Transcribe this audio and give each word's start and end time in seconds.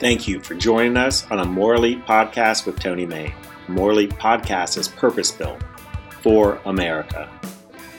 Thank 0.00 0.28
you 0.28 0.38
for 0.38 0.54
joining 0.54 0.96
us 0.96 1.28
on 1.28 1.40
a 1.40 1.44
More 1.44 1.74
Elite 1.74 2.06
podcast 2.06 2.66
with 2.66 2.78
Tony 2.78 3.04
May. 3.04 3.34
More 3.66 3.90
Elite 3.90 4.10
podcast 4.10 4.78
is 4.78 4.86
purpose 4.86 5.32
built 5.32 5.60
for 6.22 6.60
America. 6.66 7.28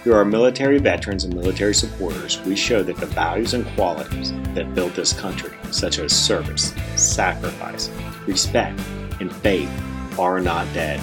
Through 0.02 0.14
our 0.14 0.24
military 0.24 0.78
veterans 0.78 1.26
and 1.26 1.36
military 1.36 1.74
supporters, 1.74 2.40
we 2.44 2.56
show 2.56 2.84
that 2.84 2.96
the 2.96 3.06
values 3.06 3.54
and 3.54 3.68
qualities 3.76 4.32
that 4.54 4.74
built 4.74 4.96
this 4.96 5.12
country, 5.12 5.52
such 5.72 6.00
as 6.00 6.14
service, 6.14 6.74
sacrifice, 6.96 7.90
respect, 8.26 8.80
and 9.20 9.36
faith, 9.36 9.70
are 10.18 10.40
not 10.40 10.74
dead. 10.74 11.02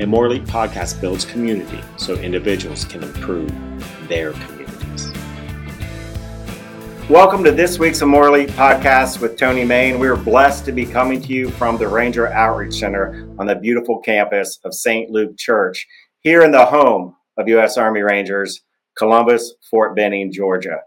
And 0.00 0.10
More 0.10 0.26
Elite 0.26 0.44
podcast 0.44 1.00
builds 1.00 1.24
community 1.24 1.80
so 1.96 2.14
individuals 2.16 2.84
can 2.84 3.02
improve 3.02 3.50
their 4.06 4.32
community. 4.32 4.55
Welcome 7.08 7.44
to 7.44 7.52
this 7.52 7.78
week's 7.78 8.02
Elite 8.02 8.48
podcast 8.48 9.20
with 9.20 9.36
Tony 9.36 9.64
Main. 9.64 10.00
We're 10.00 10.16
blessed 10.16 10.64
to 10.64 10.72
be 10.72 10.84
coming 10.84 11.20
to 11.20 11.32
you 11.32 11.52
from 11.52 11.78
the 11.78 11.86
Ranger 11.86 12.26
Outreach 12.32 12.74
Center 12.74 13.32
on 13.38 13.46
the 13.46 13.54
beautiful 13.54 14.00
campus 14.00 14.58
of 14.64 14.74
St. 14.74 15.08
Luke 15.08 15.38
Church, 15.38 15.86
here 16.22 16.42
in 16.42 16.50
the 16.50 16.66
home 16.66 17.14
of 17.38 17.46
U.S. 17.46 17.78
Army 17.78 18.00
Rangers, 18.00 18.60
Columbus, 18.98 19.54
Fort 19.70 19.94
Benning, 19.94 20.32
Georgia. 20.32 20.80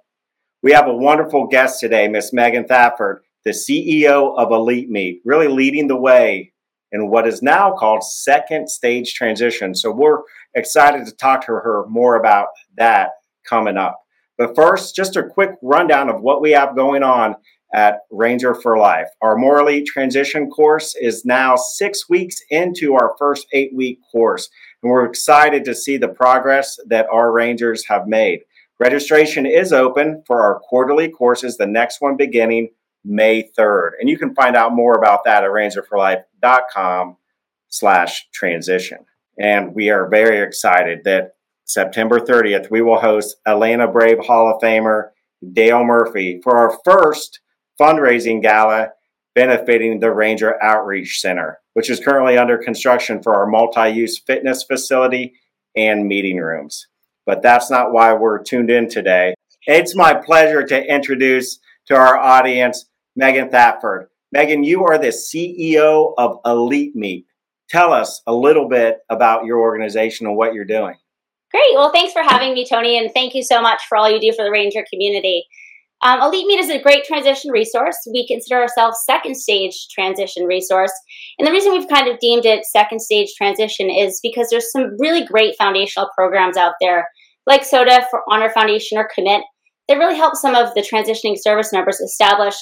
We 0.61 0.73
have 0.73 0.87
a 0.89 0.93
wonderful 0.93 1.47
guest 1.47 1.79
today, 1.79 2.09
Miss 2.09 2.33
Megan 2.33 2.65
Thatford, 2.65 3.21
the 3.45 3.51
CEO 3.51 4.37
of 4.37 4.51
Elite 4.51 4.89
Meet, 4.89 5.21
really 5.23 5.47
leading 5.47 5.87
the 5.87 5.95
way 5.95 6.51
in 6.91 7.09
what 7.09 7.29
is 7.29 7.41
now 7.41 7.71
called 7.71 8.03
second 8.03 8.69
stage 8.69 9.13
transition. 9.13 9.73
So 9.73 9.89
we're 9.89 10.19
excited 10.53 11.05
to 11.05 11.13
talk 11.13 11.45
to 11.45 11.53
her 11.53 11.85
more 11.87 12.15
about 12.15 12.47
that 12.75 13.11
coming 13.47 13.77
up. 13.77 14.01
But 14.39 14.55
first, 14.55 14.95
just 14.95 15.17
a 15.17 15.23
quick 15.23 15.51
rundown 15.61 16.09
of 16.09 16.21
what 16.21 16.41
we 16.41 16.51
have 16.51 16.73
going 16.73 17.03
on 17.03 17.35
at 17.75 17.99
Ranger 18.09 18.55
for 18.55 18.77
Life. 18.77 19.09
Our 19.21 19.37
Elite 19.37 19.85
Transition 19.85 20.49
course 20.49 20.95
is 20.99 21.25
now 21.25 21.57
six 21.57 22.09
weeks 22.09 22.37
into 22.49 22.93
our 22.93 23.15
first 23.19 23.47
eight 23.51 23.71
week 23.75 23.99
course, 24.09 24.49
and 24.81 24.89
we're 24.89 25.05
excited 25.05 25.65
to 25.65 25.75
see 25.75 25.97
the 25.97 26.07
progress 26.07 26.77
that 26.87 27.05
our 27.11 27.33
Rangers 27.33 27.85
have 27.89 28.07
made. 28.07 28.39
Registration 28.79 29.45
is 29.45 29.73
open 29.73 30.23
for 30.25 30.41
our 30.41 30.59
quarterly 30.61 31.09
courses, 31.09 31.57
the 31.57 31.67
next 31.67 31.99
one 31.99 32.15
beginning 32.15 32.69
May 33.03 33.49
3rd. 33.57 33.91
And 33.99 34.09
you 34.09 34.17
can 34.17 34.33
find 34.33 34.55
out 34.55 34.73
more 34.73 34.97
about 34.97 35.25
that 35.25 35.43
at 35.43 35.49
rangerforlife.com 35.49 37.17
slash 37.67 38.27
transition. 38.33 38.99
And 39.37 39.75
we 39.75 39.89
are 39.89 40.07
very 40.09 40.41
excited 40.41 41.03
that 41.03 41.33
September 41.69 42.19
30th, 42.19 42.71
we 42.71 42.81
will 42.81 42.99
host 42.99 43.35
Atlanta 43.45 43.87
Brave 43.87 44.17
Hall 44.25 44.51
of 44.51 44.59
Famer 44.59 45.09
Dale 45.53 45.83
Murphy 45.83 46.41
for 46.43 46.57
our 46.57 46.75
first 46.83 47.41
fundraising 47.79 48.41
gala 48.41 48.89
benefiting 49.35 49.99
the 49.99 50.11
Ranger 50.11 50.61
Outreach 50.63 51.21
Center, 51.21 51.59
which 51.75 51.91
is 51.91 51.99
currently 51.99 52.39
under 52.39 52.57
construction 52.57 53.21
for 53.21 53.35
our 53.35 53.45
multi 53.45 53.87
use 53.87 54.17
fitness 54.17 54.63
facility 54.63 55.33
and 55.75 56.07
meeting 56.07 56.37
rooms. 56.37 56.87
But 57.27 57.43
that's 57.43 57.69
not 57.69 57.93
why 57.93 58.13
we're 58.13 58.41
tuned 58.41 58.71
in 58.71 58.89
today. 58.89 59.35
It's 59.67 59.95
my 59.95 60.15
pleasure 60.15 60.65
to 60.65 60.91
introduce 60.91 61.59
to 61.85 61.95
our 61.95 62.17
audience 62.17 62.85
Megan 63.15 63.49
Thatford. 63.49 64.07
Megan, 64.31 64.63
you 64.63 64.85
are 64.85 64.97
the 64.97 65.09
CEO 65.09 66.15
of 66.17 66.39
Elite 66.47 66.95
Meet. 66.95 67.27
Tell 67.69 67.93
us 67.93 68.23
a 68.25 68.33
little 68.33 68.67
bit 68.67 69.01
about 69.07 69.45
your 69.45 69.59
organization 69.59 70.25
and 70.25 70.35
what 70.35 70.55
you're 70.55 70.65
doing. 70.65 70.95
Great. 71.51 71.73
Well, 71.73 71.91
thanks 71.91 72.13
for 72.13 72.21
having 72.21 72.53
me, 72.53 72.65
Tony, 72.67 72.97
and 72.97 73.11
thank 73.13 73.33
you 73.33 73.41
so 73.41 73.61
much 73.61 73.81
for 73.89 73.97
all 73.97 74.09
you 74.09 74.19
do 74.19 74.31
for 74.35 74.43
the 74.45 74.51
Ranger 74.51 74.85
community. 74.91 75.45
Um, 76.01 76.21
Elite 76.21 76.45
Meet 76.47 76.59
is 76.59 76.69
a 76.69 76.81
great 76.81 77.03
transition 77.03 77.51
resource. 77.51 77.97
We 78.13 78.25
consider 78.27 78.61
ourselves 78.61 79.03
second 79.03 79.35
stage 79.35 79.87
transition 79.89 80.45
resource. 80.45 80.93
And 81.37 81.47
the 81.47 81.51
reason 81.51 81.73
we've 81.73 81.89
kind 81.89 82.07
of 82.07 82.19
deemed 82.19 82.45
it 82.45 82.65
second 82.65 83.01
stage 83.01 83.33
transition 83.35 83.89
is 83.89 84.19
because 84.23 84.47
there's 84.49 84.71
some 84.71 84.95
really 84.99 85.25
great 85.25 85.55
foundational 85.57 86.09
programs 86.15 86.55
out 86.55 86.73
there, 86.79 87.07
like 87.45 87.63
SOTA 87.65 88.05
for 88.09 88.21
Honor 88.29 88.49
Foundation 88.49 88.97
or 88.97 89.09
Commit, 89.13 89.41
that 89.89 89.97
really 89.97 90.15
help 90.15 90.35
some 90.35 90.55
of 90.55 90.73
the 90.73 90.81
transitioning 90.81 91.35
service 91.37 91.73
members 91.73 91.99
establish 91.99 92.55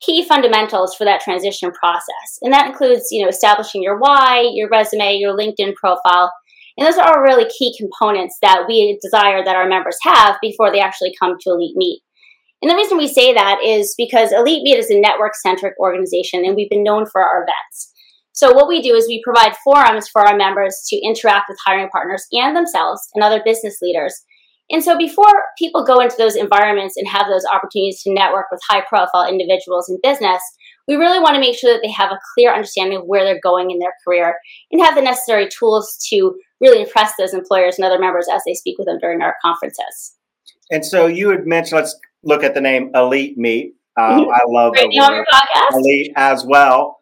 key 0.00 0.24
fundamentals 0.24 0.94
for 0.94 1.04
that 1.04 1.20
transition 1.20 1.72
process. 1.72 2.38
And 2.40 2.52
that 2.52 2.68
includes, 2.68 3.08
you 3.10 3.22
know, 3.22 3.28
establishing 3.28 3.82
your 3.82 3.98
why, 3.98 4.48
your 4.54 4.68
resume, 4.68 5.16
your 5.16 5.36
LinkedIn 5.36 5.74
profile, 5.74 6.32
and 6.78 6.86
those 6.86 6.96
are 6.96 7.06
all 7.06 7.20
really 7.20 7.50
key 7.58 7.74
components 7.76 8.38
that 8.40 8.64
we 8.68 8.96
desire 9.02 9.44
that 9.44 9.56
our 9.56 9.68
members 9.68 9.98
have 10.02 10.36
before 10.40 10.70
they 10.70 10.78
actually 10.78 11.12
come 11.20 11.34
to 11.40 11.50
Elite 11.50 11.76
Meet. 11.76 12.02
And 12.62 12.70
the 12.70 12.76
reason 12.76 12.96
we 12.96 13.08
say 13.08 13.34
that 13.34 13.58
is 13.64 13.94
because 13.98 14.32
Elite 14.32 14.62
Meet 14.62 14.78
is 14.78 14.90
a 14.90 15.00
network 15.00 15.32
centric 15.34 15.74
organization 15.80 16.44
and 16.44 16.54
we've 16.54 16.70
been 16.70 16.84
known 16.84 17.04
for 17.06 17.20
our 17.20 17.42
events. 17.42 17.92
So, 18.32 18.52
what 18.52 18.68
we 18.68 18.80
do 18.80 18.94
is 18.94 19.08
we 19.08 19.20
provide 19.24 19.56
forums 19.64 20.08
for 20.08 20.22
our 20.22 20.36
members 20.36 20.76
to 20.90 20.96
interact 20.96 21.46
with 21.48 21.58
hiring 21.66 21.88
partners 21.88 22.24
and 22.30 22.56
themselves 22.56 23.00
and 23.14 23.24
other 23.24 23.42
business 23.44 23.78
leaders. 23.82 24.14
And 24.70 24.84
so, 24.84 24.96
before 24.96 25.26
people 25.58 25.84
go 25.84 25.98
into 25.98 26.14
those 26.16 26.36
environments 26.36 26.96
and 26.96 27.08
have 27.08 27.26
those 27.26 27.44
opportunities 27.52 28.02
to 28.02 28.14
network 28.14 28.46
with 28.52 28.60
high 28.70 28.82
profile 28.88 29.28
individuals 29.28 29.88
in 29.88 29.98
business, 30.00 30.40
we 30.88 30.96
really 30.96 31.20
want 31.20 31.34
to 31.34 31.40
make 31.40 31.56
sure 31.56 31.72
that 31.72 31.80
they 31.82 31.90
have 31.90 32.10
a 32.10 32.18
clear 32.34 32.52
understanding 32.52 32.98
of 32.98 33.04
where 33.04 33.22
they're 33.22 33.40
going 33.40 33.70
in 33.70 33.78
their 33.78 33.92
career 34.04 34.36
and 34.72 34.82
have 34.82 34.94
the 34.94 35.02
necessary 35.02 35.46
tools 35.48 35.98
to 36.08 36.34
really 36.60 36.80
impress 36.80 37.12
those 37.18 37.34
employers 37.34 37.76
and 37.76 37.84
other 37.84 37.98
members 37.98 38.26
as 38.32 38.42
they 38.46 38.54
speak 38.54 38.78
with 38.78 38.86
them 38.86 38.98
during 38.98 39.20
our 39.20 39.36
conferences. 39.42 40.16
And 40.70 40.84
so 40.84 41.06
you 41.06 41.28
had 41.28 41.46
mentioned, 41.46 41.80
let's 41.80 41.98
look 42.24 42.42
at 42.42 42.54
the 42.54 42.60
name 42.60 42.90
Elite 42.94 43.36
Meet. 43.36 43.74
Um, 43.98 44.20
mm-hmm. 44.22 44.30
I 44.30 44.40
love 44.48 44.72
the 44.74 44.86
word 44.98 45.24
Elite 45.72 46.12
as 46.16 46.44
well. 46.44 46.96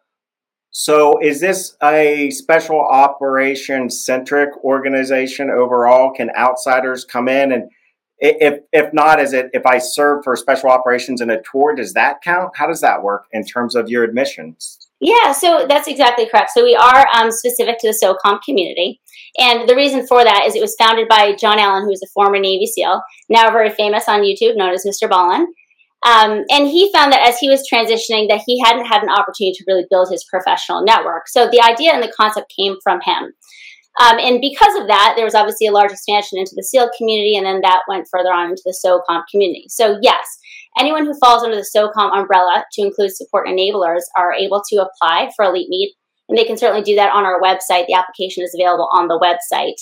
So 0.71 1.19
is 1.19 1.39
this 1.39 1.75
a 1.81 2.29
special 2.29 2.79
operation 2.79 3.89
centric 3.89 4.49
organization 4.63 5.49
overall? 5.49 6.11
Can 6.11 6.29
outsiders 6.37 7.05
come 7.05 7.27
in 7.27 7.51
and 7.51 7.71
if 8.19 8.59
if 8.71 8.93
not, 8.93 9.19
is 9.19 9.33
it 9.33 9.49
if 9.53 9.65
I 9.65 9.77
serve 9.77 10.23
for 10.23 10.35
special 10.35 10.69
operations 10.69 11.21
in 11.21 11.29
a 11.29 11.41
tour, 11.41 11.75
does 11.75 11.93
that 11.93 12.21
count? 12.21 12.51
How 12.55 12.67
does 12.67 12.81
that 12.81 13.03
work 13.03 13.25
in 13.31 13.43
terms 13.43 13.75
of 13.75 13.89
your 13.89 14.03
admissions? 14.03 14.87
Yeah, 14.99 15.31
so 15.31 15.67
that's 15.69 15.87
exactly 15.87 16.27
correct. 16.27 16.51
So 16.53 16.63
we 16.63 16.75
are 16.75 17.07
um, 17.13 17.31
specific 17.31 17.77
to 17.79 17.87
the 17.87 17.93
SOCOM 17.93 18.39
community. 18.41 18.99
And 19.37 19.69
the 19.69 19.75
reason 19.75 20.07
for 20.07 20.23
that 20.23 20.45
is 20.47 20.55
it 20.55 20.61
was 20.61 20.75
founded 20.79 21.07
by 21.07 21.35
John 21.35 21.59
Allen, 21.59 21.83
who 21.83 21.91
is 21.91 22.01
a 22.01 22.11
former 22.13 22.39
Navy 22.39 22.65
SEAL, 22.65 23.01
now 23.29 23.51
very 23.51 23.69
famous 23.69 24.09
on 24.09 24.21
YouTube, 24.21 24.57
known 24.57 24.73
as 24.73 24.85
Mr. 24.85 25.07
Ballen. 25.07 25.45
Um, 26.05 26.45
and 26.49 26.67
he 26.67 26.91
found 26.91 27.11
that 27.11 27.27
as 27.27 27.37
he 27.37 27.49
was 27.49 27.67
transitioning, 27.71 28.29
that 28.29 28.41
he 28.45 28.59
hadn't 28.63 28.85
had 28.85 29.03
an 29.03 29.09
opportunity 29.09 29.53
to 29.53 29.63
really 29.67 29.85
build 29.89 30.09
his 30.11 30.23
professional 30.23 30.83
network. 30.83 31.27
So 31.27 31.47
the 31.49 31.61
idea 31.61 31.91
and 31.93 32.01
the 32.01 32.13
concept 32.15 32.53
came 32.57 32.77
from 32.83 32.99
him. 33.01 33.33
Um, 33.99 34.19
and 34.19 34.39
because 34.39 34.79
of 34.79 34.87
that, 34.87 35.13
there 35.15 35.25
was 35.25 35.33
obviously 35.33 35.67
a 35.67 35.71
large 35.71 35.91
expansion 35.91 36.37
into 36.37 36.53
the 36.55 36.63
SEAL 36.63 36.91
community, 36.97 37.35
and 37.35 37.45
then 37.45 37.61
that 37.61 37.81
went 37.87 38.07
further 38.11 38.31
on 38.31 38.51
into 38.51 38.61
the 38.63 38.77
SOCOM 38.85 39.23
community. 39.31 39.65
So, 39.69 39.97
yes, 40.01 40.37
anyone 40.79 41.05
who 41.05 41.17
falls 41.19 41.43
under 41.43 41.55
the 41.55 41.67
SOCOM 41.75 42.15
umbrella, 42.15 42.65
to 42.73 42.81
include 42.81 43.15
support 43.15 43.47
enablers, 43.47 44.03
are 44.15 44.33
able 44.33 44.63
to 44.69 44.85
apply 44.85 45.31
for 45.35 45.45
Elite 45.45 45.69
Meet, 45.69 45.95
and 46.29 46.37
they 46.37 46.43
can 46.43 46.57
certainly 46.57 46.83
do 46.83 46.95
that 46.95 47.13
on 47.13 47.25
our 47.25 47.41
website. 47.41 47.87
The 47.87 47.95
application 47.95 48.43
is 48.43 48.53
available 48.53 48.89
on 48.93 49.07
the 49.07 49.19
website. 49.19 49.77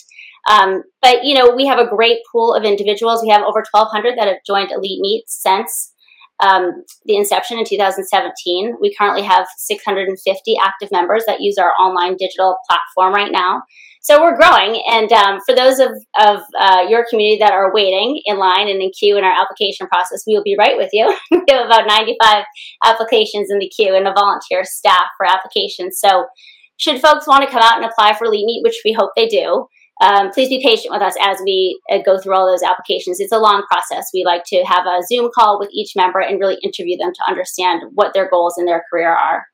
Um, 0.47 0.83
but, 1.01 1.23
you 1.23 1.33
know, 1.33 1.55
we 1.55 1.65
have 1.65 1.79
a 1.79 1.87
great 1.87 2.19
pool 2.31 2.53
of 2.53 2.63
individuals. 2.63 3.21
We 3.23 3.29
have 3.29 3.41
over 3.41 3.63
1,200 3.71 4.17
that 4.17 4.27
have 4.27 4.37
joined 4.45 4.71
Elite 4.71 5.01
Meet 5.01 5.23
since 5.27 5.91
um, 6.41 6.83
the 7.05 7.15
inception 7.15 7.57
in 7.57 7.65
2017. 7.65 8.75
We 8.79 8.93
currently 8.95 9.23
have 9.23 9.47
650 9.57 10.57
active 10.63 10.89
members 10.91 11.23
that 11.27 11.41
use 11.41 11.57
our 11.57 11.71
online 11.79 12.17
digital 12.17 12.57
platform 12.67 13.13
right 13.13 13.31
now. 13.31 13.63
So 14.01 14.21
we're 14.21 14.37
growing. 14.37 14.83
And 14.87 15.11
um, 15.13 15.39
for 15.47 15.55
those 15.55 15.79
of, 15.79 15.89
of 16.19 16.41
uh, 16.59 16.85
your 16.87 17.05
community 17.09 17.39
that 17.39 17.53
are 17.53 17.73
waiting 17.73 18.21
in 18.25 18.37
line 18.37 18.67
and 18.67 18.79
in 18.79 18.91
queue 18.91 19.17
in 19.17 19.23
our 19.23 19.33
application 19.33 19.87
process, 19.87 20.23
we 20.27 20.35
will 20.35 20.43
be 20.43 20.55
right 20.59 20.77
with 20.77 20.91
you. 20.93 21.07
we 21.31 21.41
have 21.49 21.65
about 21.65 21.87
95 21.87 22.43
applications 22.83 23.49
in 23.49 23.57
the 23.57 23.69
queue 23.69 23.95
and 23.95 24.07
a 24.07 24.13
volunteer 24.13 24.63
staff 24.63 25.07
for 25.17 25.25
applications. 25.25 25.99
So 25.99 26.27
should 26.77 27.01
folks 27.01 27.25
want 27.25 27.45
to 27.45 27.51
come 27.51 27.63
out 27.63 27.77
and 27.77 27.85
apply 27.85 28.13
for 28.13 28.25
Elite 28.25 28.45
Meet, 28.45 28.63
which 28.63 28.81
we 28.85 28.93
hope 28.93 29.11
they 29.15 29.27
do, 29.27 29.65
um, 30.01 30.31
please 30.31 30.49
be 30.49 30.61
patient 30.63 30.91
with 30.91 31.01
us 31.01 31.15
as 31.21 31.39
we 31.43 31.79
uh, 31.89 31.99
go 32.05 32.19
through 32.19 32.35
all 32.35 32.49
those 32.49 32.63
applications. 32.63 33.19
It's 33.19 33.31
a 33.31 33.39
long 33.39 33.63
process. 33.71 34.09
We 34.13 34.25
like 34.25 34.43
to 34.47 34.63
have 34.65 34.85
a 34.85 35.01
Zoom 35.07 35.29
call 35.33 35.57
with 35.57 35.69
each 35.71 35.93
member 35.95 36.19
and 36.19 36.39
really 36.39 36.57
interview 36.61 36.97
them 36.97 37.13
to 37.13 37.27
understand 37.27 37.83
what 37.93 38.13
their 38.13 38.29
goals 38.29 38.57
in 38.57 38.65
their 38.65 38.83
career 38.91 39.09
are. 39.09 39.45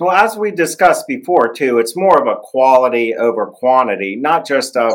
Well, 0.00 0.10
as 0.10 0.36
we 0.36 0.50
discussed 0.50 1.06
before, 1.06 1.52
too, 1.52 1.78
it's 1.78 1.96
more 1.96 2.20
of 2.20 2.26
a 2.26 2.40
quality 2.42 3.14
over 3.14 3.46
quantity, 3.46 4.16
not 4.16 4.44
just 4.44 4.76
of 4.76 4.92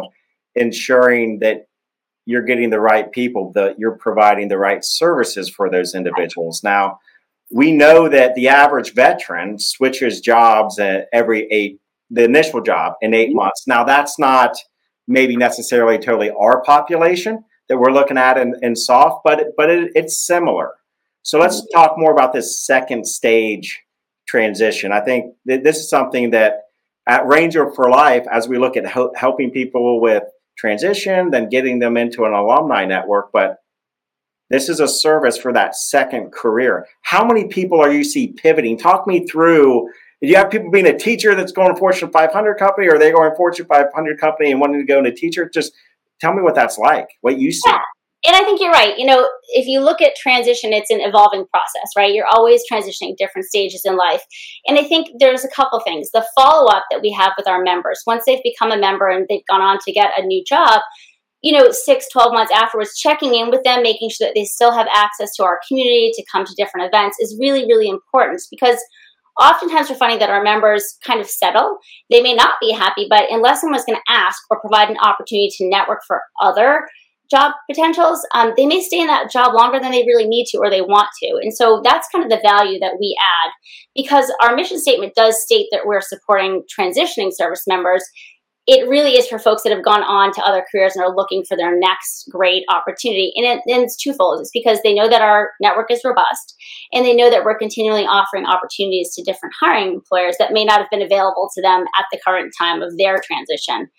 ensuring 0.55 1.39
that 1.39 1.67
you're 2.25 2.43
getting 2.43 2.69
the 2.69 2.81
right 2.81 3.09
people, 3.09 3.53
that 3.53 3.79
you're 3.79 3.97
providing 3.97 4.49
the 4.49 4.57
right 4.57 4.83
services 4.83 5.49
for 5.49 5.69
those 5.69 5.95
individuals. 5.95 6.61
Now, 6.61 6.99
we 7.49 7.71
know 7.71 8.09
that 8.09 8.35
the 8.35 8.49
average 8.49 8.93
veteran 8.93 9.57
switches 9.57 10.19
jobs 10.19 10.77
at 10.77 11.07
every 11.13 11.47
eight, 11.49 11.79
the 12.09 12.25
initial 12.25 12.61
job 12.61 12.93
in 13.01 13.13
8 13.13 13.29
mm-hmm. 13.29 13.35
months. 13.37 13.63
Now, 13.67 13.85
that's 13.85 14.19
not 14.19 14.55
maybe 15.09 15.35
necessarily 15.35 15.97
totally 15.97 16.29
our 16.29 16.61
population 16.63 17.43
that 17.67 17.77
we're 17.77 17.91
looking 17.91 18.17
at 18.17 18.37
in, 18.37 18.55
in 18.61 18.75
SOF, 18.75 19.19
but 19.25 19.47
but 19.57 19.69
it, 19.69 19.91
it's 19.95 20.25
similar. 20.25 20.71
So 21.23 21.39
let's 21.39 21.61
mm-hmm. 21.61 21.77
talk 21.77 21.95
more 21.97 22.13
about 22.13 22.31
this 22.31 22.65
second 22.65 23.05
stage 23.05 23.81
transition. 24.27 24.91
I 24.91 25.01
think 25.01 25.33
that 25.45 25.63
this 25.63 25.77
is 25.77 25.89
something 25.89 26.29
that 26.31 26.61
at 27.07 27.25
Ranger 27.25 27.71
for 27.71 27.89
Life, 27.89 28.25
as 28.31 28.47
we 28.47 28.59
look 28.59 28.77
at 28.77 28.85
helping 29.15 29.51
people 29.51 29.99
with 29.99 30.23
transition, 30.57 31.31
then 31.31 31.49
getting 31.49 31.79
them 31.79 31.97
into 31.97 32.25
an 32.25 32.33
alumni 32.33 32.85
network, 32.85 33.31
but 33.33 33.57
this 34.49 34.69
is 34.69 34.79
a 34.79 34.87
service 34.87 35.37
for 35.37 35.53
that 35.53 35.75
second 35.75 36.31
career. 36.31 36.87
How 37.01 37.25
many 37.25 37.47
people 37.47 37.79
are 37.79 37.91
you 37.91 38.03
see 38.03 38.33
pivoting? 38.33 38.77
Talk 38.77 39.07
me 39.07 39.25
through. 39.25 39.89
You 40.21 40.35
have 40.35 40.49
people 40.49 40.69
being 40.69 40.87
a 40.87 40.97
teacher 40.97 41.33
that's 41.35 41.51
going 41.51 41.73
to 41.73 41.79
Fortune 41.79 42.11
500 42.11 42.55
company, 42.55 42.87
or 42.87 42.97
they 42.97 43.11
going 43.11 43.29
to 43.29 43.35
Fortune 43.35 43.65
500 43.65 44.19
company 44.19 44.51
and 44.51 44.59
wanting 44.59 44.79
to 44.79 44.85
go 44.85 44.99
into 44.99 45.11
teacher? 45.11 45.49
Just 45.53 45.73
tell 46.19 46.33
me 46.33 46.41
what 46.41 46.55
that's 46.55 46.77
like, 46.77 47.07
what 47.21 47.39
you 47.39 47.51
see. 47.51 47.61
Yeah 47.69 47.79
and 48.25 48.35
I 48.35 48.39
think 48.39 48.59
you're 48.59 48.71
right. 48.71 48.97
You 48.97 49.05
know, 49.05 49.27
if 49.49 49.65
you 49.65 49.79
look 49.79 50.01
at 50.01 50.15
transition, 50.15 50.73
it's 50.73 50.89
an 50.89 50.99
evolving 50.99 51.45
process, 51.47 51.89
right? 51.95 52.13
You're 52.13 52.27
always 52.29 52.61
transitioning 52.69 53.15
different 53.17 53.47
stages 53.47 53.83
in 53.85 53.95
life. 53.95 54.21
And 54.67 54.77
I 54.77 54.83
think 54.83 55.07
there's 55.19 55.45
a 55.45 55.49
couple 55.49 55.79
things. 55.79 56.11
The 56.11 56.27
follow 56.35 56.69
up 56.69 56.83
that 56.91 57.01
we 57.01 57.11
have 57.13 57.31
with 57.37 57.47
our 57.47 57.63
members, 57.63 58.01
once 58.05 58.23
they've 58.25 58.43
become 58.43 58.71
a 58.71 58.77
member 58.77 59.07
and 59.07 59.25
they've 59.29 59.45
gone 59.49 59.61
on 59.61 59.79
to 59.85 59.93
get 59.93 60.11
a 60.17 60.25
new 60.25 60.43
job, 60.45 60.81
you 61.41 61.57
know, 61.57 61.71
six, 61.71 62.07
12 62.11 62.33
months 62.33 62.51
afterwards, 62.51 62.97
checking 62.97 63.33
in 63.33 63.49
with 63.49 63.63
them, 63.63 63.81
making 63.81 64.09
sure 64.09 64.27
that 64.27 64.33
they 64.35 64.43
still 64.43 64.73
have 64.73 64.87
access 64.93 65.33
to 65.35 65.43
our 65.43 65.61
community 65.65 66.11
to 66.13 66.25
come 66.29 66.43
to 66.43 66.53
different 66.57 66.87
events 66.87 67.17
is 67.21 67.37
really, 67.39 67.65
really 67.67 67.87
important 67.87 68.41
because 68.51 68.77
oftentimes 69.39 69.89
we're 69.89 69.95
finding 69.95 70.19
that 70.19 70.29
our 70.29 70.43
members 70.43 70.97
kind 71.05 71.19
of 71.19 71.29
settle. 71.29 71.77
They 72.09 72.21
may 72.21 72.33
not 72.33 72.55
be 72.59 72.71
happy, 72.71 73.07
but 73.09 73.23
unless 73.29 73.61
someone's 73.61 73.85
going 73.85 73.97
to 73.97 74.13
ask 74.13 74.41
or 74.49 74.59
provide 74.59 74.89
an 74.89 74.97
opportunity 74.97 75.49
to 75.57 75.69
network 75.69 75.99
for 76.05 76.21
other 76.41 76.85
job 77.31 77.53
potentials, 77.69 78.25
um, 78.33 78.53
they 78.57 78.65
may 78.65 78.81
stay 78.81 78.99
in 78.99 79.07
that 79.07 79.31
job 79.31 79.53
longer 79.53 79.79
than 79.79 79.91
they 79.91 80.03
really 80.03 80.27
need 80.27 80.45
to 80.47 80.57
or 80.57 80.69
they 80.69 80.81
want 80.81 81.07
to. 81.21 81.39
And 81.41 81.55
so 81.55 81.81
that's 81.83 82.07
kind 82.09 82.23
of 82.23 82.29
the 82.29 82.41
value 82.43 82.79
that 82.79 82.97
we 82.99 83.15
add 83.21 83.51
because 83.95 84.33
our 84.41 84.55
mission 84.55 84.79
statement 84.79 85.13
does 85.15 85.41
state 85.41 85.67
that 85.71 85.85
we're 85.85 86.01
supporting 86.01 86.63
transitioning 86.79 87.29
service 87.31 87.63
members. 87.67 88.03
It 88.71 88.87
really 88.87 89.13
is 89.13 89.27
for 89.27 89.39
folks 89.39 89.63
that 89.63 89.73
have 89.73 89.83
gone 89.83 90.03
on 90.03 90.31
to 90.33 90.43
other 90.43 90.63
careers 90.71 90.95
and 90.95 91.03
are 91.03 91.15
looking 91.15 91.43
for 91.43 91.57
their 91.57 91.75
next 91.75 92.29
great 92.29 92.63
opportunity. 92.69 93.33
And, 93.35 93.43
it, 93.43 93.61
and 93.65 93.81
it's 93.81 93.95
twofold. 93.95 94.39
It's 94.39 94.51
because 94.53 94.79
they 94.83 94.93
know 94.93 95.09
that 95.09 95.23
our 95.23 95.53
network 95.59 95.89
is 95.89 96.03
robust 96.05 96.53
and 96.93 97.03
they 97.03 97.15
know 97.15 97.31
that 97.31 97.43
we're 97.43 97.57
continually 97.57 98.03
offering 98.03 98.45
opportunities 98.45 99.15
to 99.15 99.23
different 99.23 99.55
hiring 99.59 99.95
employers 99.95 100.35
that 100.37 100.53
may 100.53 100.65
not 100.65 100.77
have 100.77 100.89
been 100.91 101.01
available 101.01 101.49
to 101.55 101.63
them 101.63 101.85
at 101.97 102.05
the 102.11 102.19
current 102.23 102.53
time 102.59 102.83
of 102.83 102.95
their 102.95 103.19
transition. 103.25 103.89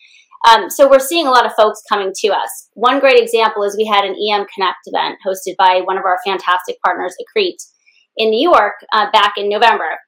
Um, 0.49 0.71
so 0.71 0.89
we're 0.89 1.01
seeing 1.01 1.27
a 1.27 1.33
lot 1.33 1.47
of 1.47 1.53
folks 1.55 1.83
coming 1.89 2.13
to 2.21 2.29
us. 2.29 2.69
One 2.75 3.01
great 3.01 3.21
example 3.21 3.65
is 3.65 3.77
we 3.77 3.87
had 3.87 4.05
an 4.05 4.15
EM 4.15 4.47
Connect 4.55 4.79
event 4.87 5.19
hosted 5.27 5.57
by 5.59 5.81
one 5.83 5.99
of 5.99 6.05
our 6.05 6.21
fantastic 6.25 6.77
partners, 6.85 7.17
Accrete, 7.19 7.59
in 8.17 8.31
New 8.31 8.49
York 8.49 8.75
uh, 8.93 9.11
back 9.11 9.33
in 9.37 9.49
November. 9.49 9.99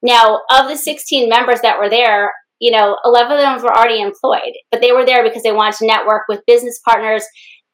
Now, 0.00 0.40
of 0.50 0.68
the 0.68 0.76
16 0.76 1.28
members 1.28 1.60
that 1.60 1.78
were 1.78 1.90
there, 1.90 2.32
you 2.60 2.70
know, 2.70 2.98
11 3.04 3.32
of 3.32 3.38
them 3.38 3.62
were 3.62 3.76
already 3.76 4.00
employed, 4.00 4.52
but 4.70 4.80
they 4.80 4.92
were 4.92 5.04
there 5.04 5.22
because 5.22 5.42
they 5.42 5.52
wanted 5.52 5.76
to 5.78 5.86
network 5.86 6.22
with 6.28 6.46
business 6.46 6.80
partners, 6.84 7.24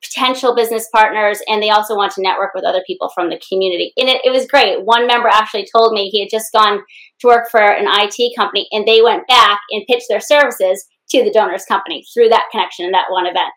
potential 0.03 0.55
business 0.55 0.89
partners, 0.93 1.41
and 1.49 1.63
they 1.63 1.71
also 1.71 1.95
want 1.95 2.13
to 2.13 2.23
network 2.23 2.51
with 2.55 2.65
other 2.65 2.83
people 2.87 3.11
from 3.15 3.31
the 3.31 3.41
community. 3.49 3.93
And 3.97 4.09
it, 4.09 4.21
it 4.25 4.31
was 4.31 4.47
great. 4.47 4.85
One 4.85 5.07
member 5.07 5.29
actually 5.29 5.67
told 5.75 5.93
me 5.93 6.09
he 6.09 6.21
had 6.21 6.31
just 6.31 6.53
gone 6.53 6.81
to 7.21 7.27
work 7.27 7.49
for 7.51 7.61
an 7.61 7.87
IT 7.89 8.35
company 8.37 8.67
and 8.73 8.87
they 8.87 9.03
went 9.03 9.27
back 9.29 9.61
and 9.71 9.87
pitched 9.89 10.07
their 10.09 10.21
services 10.21 10.85
to 11.11 11.23
the 11.23 11.33
donor's 11.33 11.65
company 11.65 12.05
through 12.13 12.31
that 12.31 12.47
connection 12.51 12.85
in 12.87 12.93
that 12.93 13.11
one 13.11 13.27
event. 13.27 13.53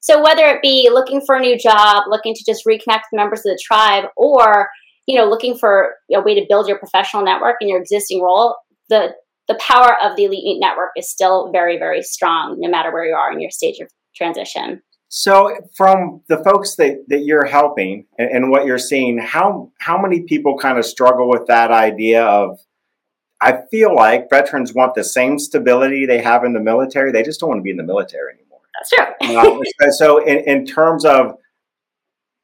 So 0.00 0.22
whether 0.22 0.46
it 0.46 0.62
be 0.62 0.88
looking 0.90 1.20
for 1.20 1.34
a 1.34 1.40
new 1.40 1.58
job, 1.58 2.04
looking 2.08 2.34
to 2.34 2.44
just 2.46 2.64
reconnect 2.64 3.02
with 3.12 3.18
members 3.18 3.40
of 3.40 3.52
the 3.52 3.60
tribe, 3.62 4.04
or 4.16 4.68
you 5.06 5.16
know, 5.16 5.28
looking 5.28 5.56
for 5.56 5.94
a 6.14 6.20
way 6.20 6.34
to 6.34 6.46
build 6.48 6.68
your 6.68 6.78
professional 6.78 7.24
network 7.24 7.56
in 7.60 7.68
your 7.68 7.80
existing 7.80 8.22
role, 8.22 8.56
the 8.88 9.12
the 9.50 9.56
power 9.56 9.96
of 10.00 10.14
the 10.14 10.24
Elite 10.24 10.60
network 10.60 10.90
is 10.96 11.10
still 11.10 11.50
very, 11.50 11.76
very 11.76 12.02
strong, 12.02 12.54
no 12.58 12.70
matter 12.70 12.92
where 12.92 13.04
you 13.04 13.14
are 13.14 13.32
in 13.32 13.40
your 13.40 13.50
stage 13.50 13.80
of 13.80 13.88
transition. 14.14 14.80
So, 15.08 15.56
from 15.76 16.22
the 16.28 16.38
folks 16.38 16.76
that, 16.76 17.06
that 17.08 17.24
you're 17.24 17.46
helping 17.46 18.06
and, 18.16 18.30
and 18.30 18.50
what 18.50 18.64
you're 18.64 18.78
seeing, 18.78 19.18
how 19.18 19.72
how 19.80 20.00
many 20.00 20.22
people 20.22 20.56
kind 20.56 20.78
of 20.78 20.86
struggle 20.86 21.28
with 21.28 21.48
that 21.48 21.72
idea 21.72 22.24
of 22.24 22.60
I 23.40 23.62
feel 23.72 23.92
like 23.92 24.30
veterans 24.30 24.72
want 24.72 24.94
the 24.94 25.02
same 25.02 25.40
stability 25.40 26.06
they 26.06 26.22
have 26.22 26.44
in 26.44 26.52
the 26.52 26.60
military. 26.60 27.10
They 27.10 27.24
just 27.24 27.40
don't 27.40 27.48
want 27.48 27.58
to 27.58 27.64
be 27.64 27.70
in 27.70 27.76
the 27.76 27.82
military 27.82 28.34
anymore. 28.34 28.60
That's 28.78 29.64
true. 29.74 29.90
so, 29.98 30.18
in, 30.24 30.38
in 30.46 30.64
terms 30.64 31.04
of 31.04 31.34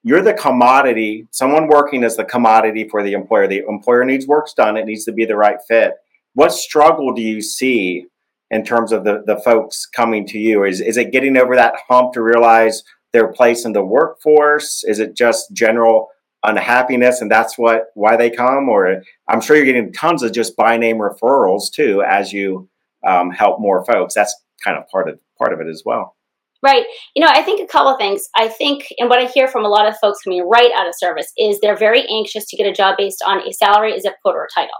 you're 0.02 0.22
the 0.22 0.34
commodity, 0.34 1.28
someone 1.30 1.68
working 1.68 2.02
as 2.02 2.16
the 2.16 2.24
commodity 2.24 2.88
for 2.88 3.04
the 3.04 3.12
employer. 3.12 3.46
The 3.46 3.64
employer 3.68 4.04
needs 4.04 4.26
work 4.26 4.48
done, 4.56 4.76
it 4.76 4.86
needs 4.86 5.04
to 5.04 5.12
be 5.12 5.24
the 5.24 5.36
right 5.36 5.58
fit. 5.68 5.94
What 6.36 6.52
struggle 6.52 7.14
do 7.14 7.22
you 7.22 7.40
see 7.40 8.04
in 8.50 8.62
terms 8.62 8.92
of 8.92 9.04
the, 9.04 9.22
the 9.24 9.38
folks 9.38 9.86
coming 9.86 10.26
to 10.26 10.38
you? 10.38 10.64
Is, 10.64 10.82
is 10.82 10.98
it 10.98 11.10
getting 11.10 11.38
over 11.38 11.56
that 11.56 11.76
hump 11.88 12.12
to 12.12 12.20
realize 12.20 12.82
their 13.14 13.32
place 13.32 13.64
in 13.64 13.72
the 13.72 13.82
workforce? 13.82 14.84
Is 14.86 14.98
it 14.98 15.16
just 15.16 15.54
general 15.54 16.08
unhappiness 16.42 17.22
and 17.22 17.30
that's 17.30 17.56
what 17.56 17.84
why 17.94 18.18
they 18.18 18.28
come? 18.28 18.68
Or 18.68 19.02
i'm 19.30 19.40
sure 19.40 19.56
you're 19.56 19.64
getting 19.64 19.94
tons 19.94 20.22
of 20.22 20.32
just 20.32 20.54
by 20.56 20.76
name 20.76 20.98
referrals 20.98 21.72
too 21.74 22.02
as 22.06 22.34
you 22.34 22.68
um, 23.08 23.30
help 23.30 23.58
more 23.58 23.82
folks. 23.86 24.14
That's 24.14 24.36
kind 24.62 24.76
of 24.76 24.86
part 24.90 25.08
of 25.08 25.18
part 25.38 25.54
of 25.54 25.60
it 25.60 25.70
as 25.70 25.84
well. 25.86 26.16
Right. 26.62 26.84
You 27.14 27.24
know 27.24 27.32
i 27.32 27.42
think 27.42 27.66
a 27.66 27.72
couple 27.72 27.92
of 27.92 27.98
things. 27.98 28.28
I 28.36 28.48
think 28.48 28.88
and 28.98 29.08
what 29.08 29.20
i 29.20 29.24
hear 29.24 29.48
from 29.48 29.64
a 29.64 29.68
lot 29.68 29.88
of 29.88 29.96
folks 30.02 30.20
coming 30.22 30.46
right 30.46 30.70
out 30.76 30.86
of 30.86 30.94
service 30.98 31.32
is 31.38 31.60
they're 31.60 31.78
very 31.78 32.06
anxious 32.10 32.44
to 32.50 32.58
get 32.58 32.66
a 32.66 32.74
job 32.74 32.96
based 32.98 33.24
on 33.26 33.38
a 33.48 33.54
salary 33.54 33.96
a 33.96 34.00
zip 34.02 34.16
code 34.22 34.34
or 34.34 34.44
a 34.44 34.54
title 34.54 34.76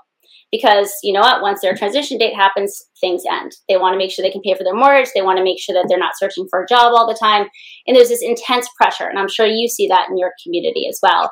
because 0.51 0.93
you 1.03 1.13
know 1.13 1.21
what? 1.21 1.43
Once 1.43 1.61
their 1.61 1.75
transition 1.75 2.19
date 2.19 2.35
happens 2.35 2.83
things 3.01 3.23
end. 3.31 3.53
They 3.69 3.77
want 3.77 3.95
to 3.95 3.99
make 3.99 4.11
sure 4.11 4.23
they 4.23 4.31
can 4.31 4.43
pay 4.43 4.55
for 4.55 4.65
their 4.65 4.75
mortgage. 4.75 5.11
They 5.15 5.23
want 5.23 5.39
to 5.39 5.45
make 5.45 5.61
sure 5.61 5.75
that 5.75 5.87
they're 5.89 5.99
not 5.99 6.19
searching 6.19 6.47
for 6.49 6.63
a 6.63 6.67
job 6.67 6.93
all 6.95 7.07
the 7.07 7.19
time. 7.19 7.49
And 7.87 7.97
there's 7.97 8.09
this 8.09 8.23
intense 8.23 8.69
pressure 8.77 9.07
and 9.09 9.19
i'm 9.19 9.29
sure 9.29 9.47
you 9.47 9.69
see 9.69 9.89
that 9.89 10.09
in 10.11 10.19
your 10.19 10.33
community 10.43 10.87
as 10.89 10.99
well. 11.03 11.31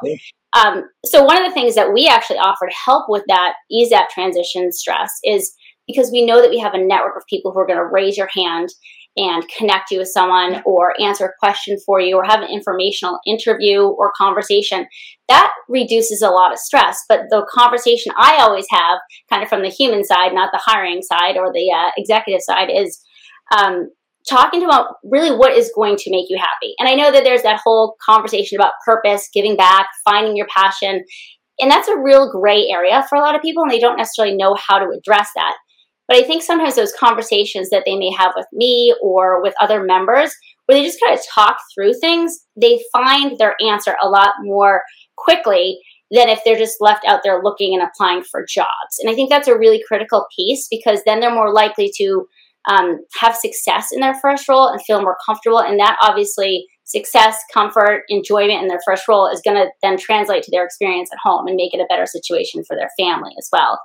Um, 0.55 0.85
so 1.05 1.25
one 1.25 1.37
of 1.37 1.49
the 1.49 1.55
things 1.55 1.75
that 1.75 1.93
we 1.93 2.07
actually 2.07 2.39
offer 2.39 2.67
to 2.67 2.75
help 2.85 3.07
with 3.09 3.25
that 3.29 3.55
ease 3.71 3.91
that 3.91 4.11
transition 4.11 4.73
stress 4.73 5.11
is 5.25 5.53
because 5.87 6.11
we 6.11 6.25
know 6.25 6.41
that 6.41 6.51
we 6.51 6.61
have 6.61 6.75
a 6.75 6.79
network 6.79 7.17
of 7.17 7.23
people 7.29 7.53
who 7.53 7.59
are 7.59 7.67
going 7.67 7.79
to 7.79 7.85
raise 7.85 8.17
your 8.17 8.29
hand 8.33 8.69
and 9.17 9.45
connect 9.57 9.91
you 9.91 9.99
with 9.99 10.09
someone 10.09 10.63
or 10.67 11.01
answer 11.01 11.27
a 11.27 11.39
question 11.39 11.77
for 11.87 12.01
you 12.01 12.17
or 12.17 12.25
have 12.25 12.41
an 12.41 12.51
informational 12.51 13.19
interview 13.27 13.83
or 13.83 14.13
conversation, 14.17 14.87
that 15.29 15.53
reduces 15.69 16.21
a 16.21 16.31
lot 16.31 16.53
of 16.53 16.59
stress. 16.59 16.99
But 17.09 17.23
the 17.31 17.47
conversation 17.49 18.13
I 18.19 18.39
always 18.41 18.67
have, 18.71 18.99
kind 19.31 19.43
of 19.43 19.49
from 19.49 19.63
the 19.63 19.69
human 19.69 20.05
side, 20.05 20.33
not 20.33 20.51
the 20.53 20.63
hiring 20.65 21.03
side 21.03 21.37
or 21.37 21.53
the 21.53 21.73
uh, 21.73 21.91
executive 21.97 22.43
side, 22.43 22.71
is 22.75 23.01
um, 23.57 23.89
talking 24.29 24.65
about 24.65 24.97
really 25.05 25.37
what 25.37 25.53
is 25.53 25.71
going 25.75 25.97
to 25.97 26.11
make 26.11 26.27
you 26.29 26.39
happy. 26.39 26.75
And 26.79 26.89
I 26.89 26.95
know 26.95 27.13
that 27.13 27.25
there's 27.25 27.43
that 27.43 27.61
whole 27.63 27.95
conversation 28.05 28.59
about 28.59 28.73
purpose, 28.85 29.29
giving 29.33 29.57
back, 29.57 29.89
finding 30.05 30.37
your 30.37 30.47
passion. 30.55 31.05
And 31.61 31.71
that's 31.71 31.89
a 31.89 31.99
real 31.99 32.33
gray 32.33 32.67
area 32.69 33.05
for 33.09 33.17
a 33.17 33.21
lot 33.21 33.37
of 33.37 33.43
people, 33.43 33.63
and 33.63 33.71
they 33.71 33.79
don't 33.79 33.97
necessarily 33.97 34.37
know 34.37 34.57
how 34.59 34.79
to 34.79 34.87
address 34.87 35.29
that. 35.37 35.55
But 36.07 36.19
I 36.19 36.23
think 36.23 36.43
sometimes 36.43 36.77
those 36.77 36.93
conversations 36.93 37.71
that 37.71 37.85
they 37.87 37.97
may 37.97 38.11
have 38.11 38.33
with 38.37 38.47
me 38.53 38.95
or 39.01 39.43
with 39.43 39.55
other 39.61 39.83
members, 39.83 40.35
where 40.67 40.79
they 40.79 40.85
just 40.85 41.01
kind 41.01 41.19
of 41.19 41.25
talk 41.35 41.57
through 41.75 41.95
things, 41.95 42.47
they 42.61 42.83
find 42.93 43.39
their 43.39 43.55
answer 43.63 43.97
a 44.03 44.09
lot 44.09 44.33
more 44.43 44.83
quickly 45.17 45.81
than 46.11 46.29
if 46.29 46.41
they're 46.45 46.59
just 46.59 46.81
left 46.81 47.05
out 47.07 47.21
there 47.25 47.43
looking 47.43 47.75
and 47.75 47.83
applying 47.83 48.23
for 48.23 48.45
jobs. 48.49 48.99
And 49.01 49.11
I 49.11 49.15
think 49.15 49.31
that's 49.31 49.49
a 49.49 49.59
really 49.59 49.83
critical 49.87 50.27
piece 50.37 50.69
because 50.71 51.01
then 51.05 51.21
they're 51.21 51.35
more 51.35 51.53
likely 51.53 51.91
to 51.97 52.27
um, 52.69 52.99
have 53.21 53.37
success 53.37 53.89
in 53.93 54.01
their 54.01 54.15
first 54.15 54.49
role 54.49 54.69
and 54.69 54.83
feel 54.83 55.03
more 55.03 55.17
comfortable. 55.25 55.61
And 55.61 55.79
that 55.81 55.97
obviously 56.03 56.67
success, 56.85 57.39
comfort, 57.53 58.05
enjoyment 58.09 58.63
in 58.63 58.69
their 58.69 58.81
first 58.87 59.09
role 59.09 59.27
is 59.27 59.43
going 59.45 59.57
to 59.57 59.71
then 59.83 59.99
translate 59.99 60.43
to 60.45 60.51
their 60.51 60.65
experience 60.65 61.11
at 61.13 61.19
home 61.23 61.47
and 61.47 61.57
make 61.57 61.75
it 61.75 61.81
a 61.81 61.87
better 61.89 62.07
situation 62.07 62.63
for 62.65 62.77
their 62.77 62.91
family 62.99 63.33
as 63.39 63.49
well. 63.53 63.81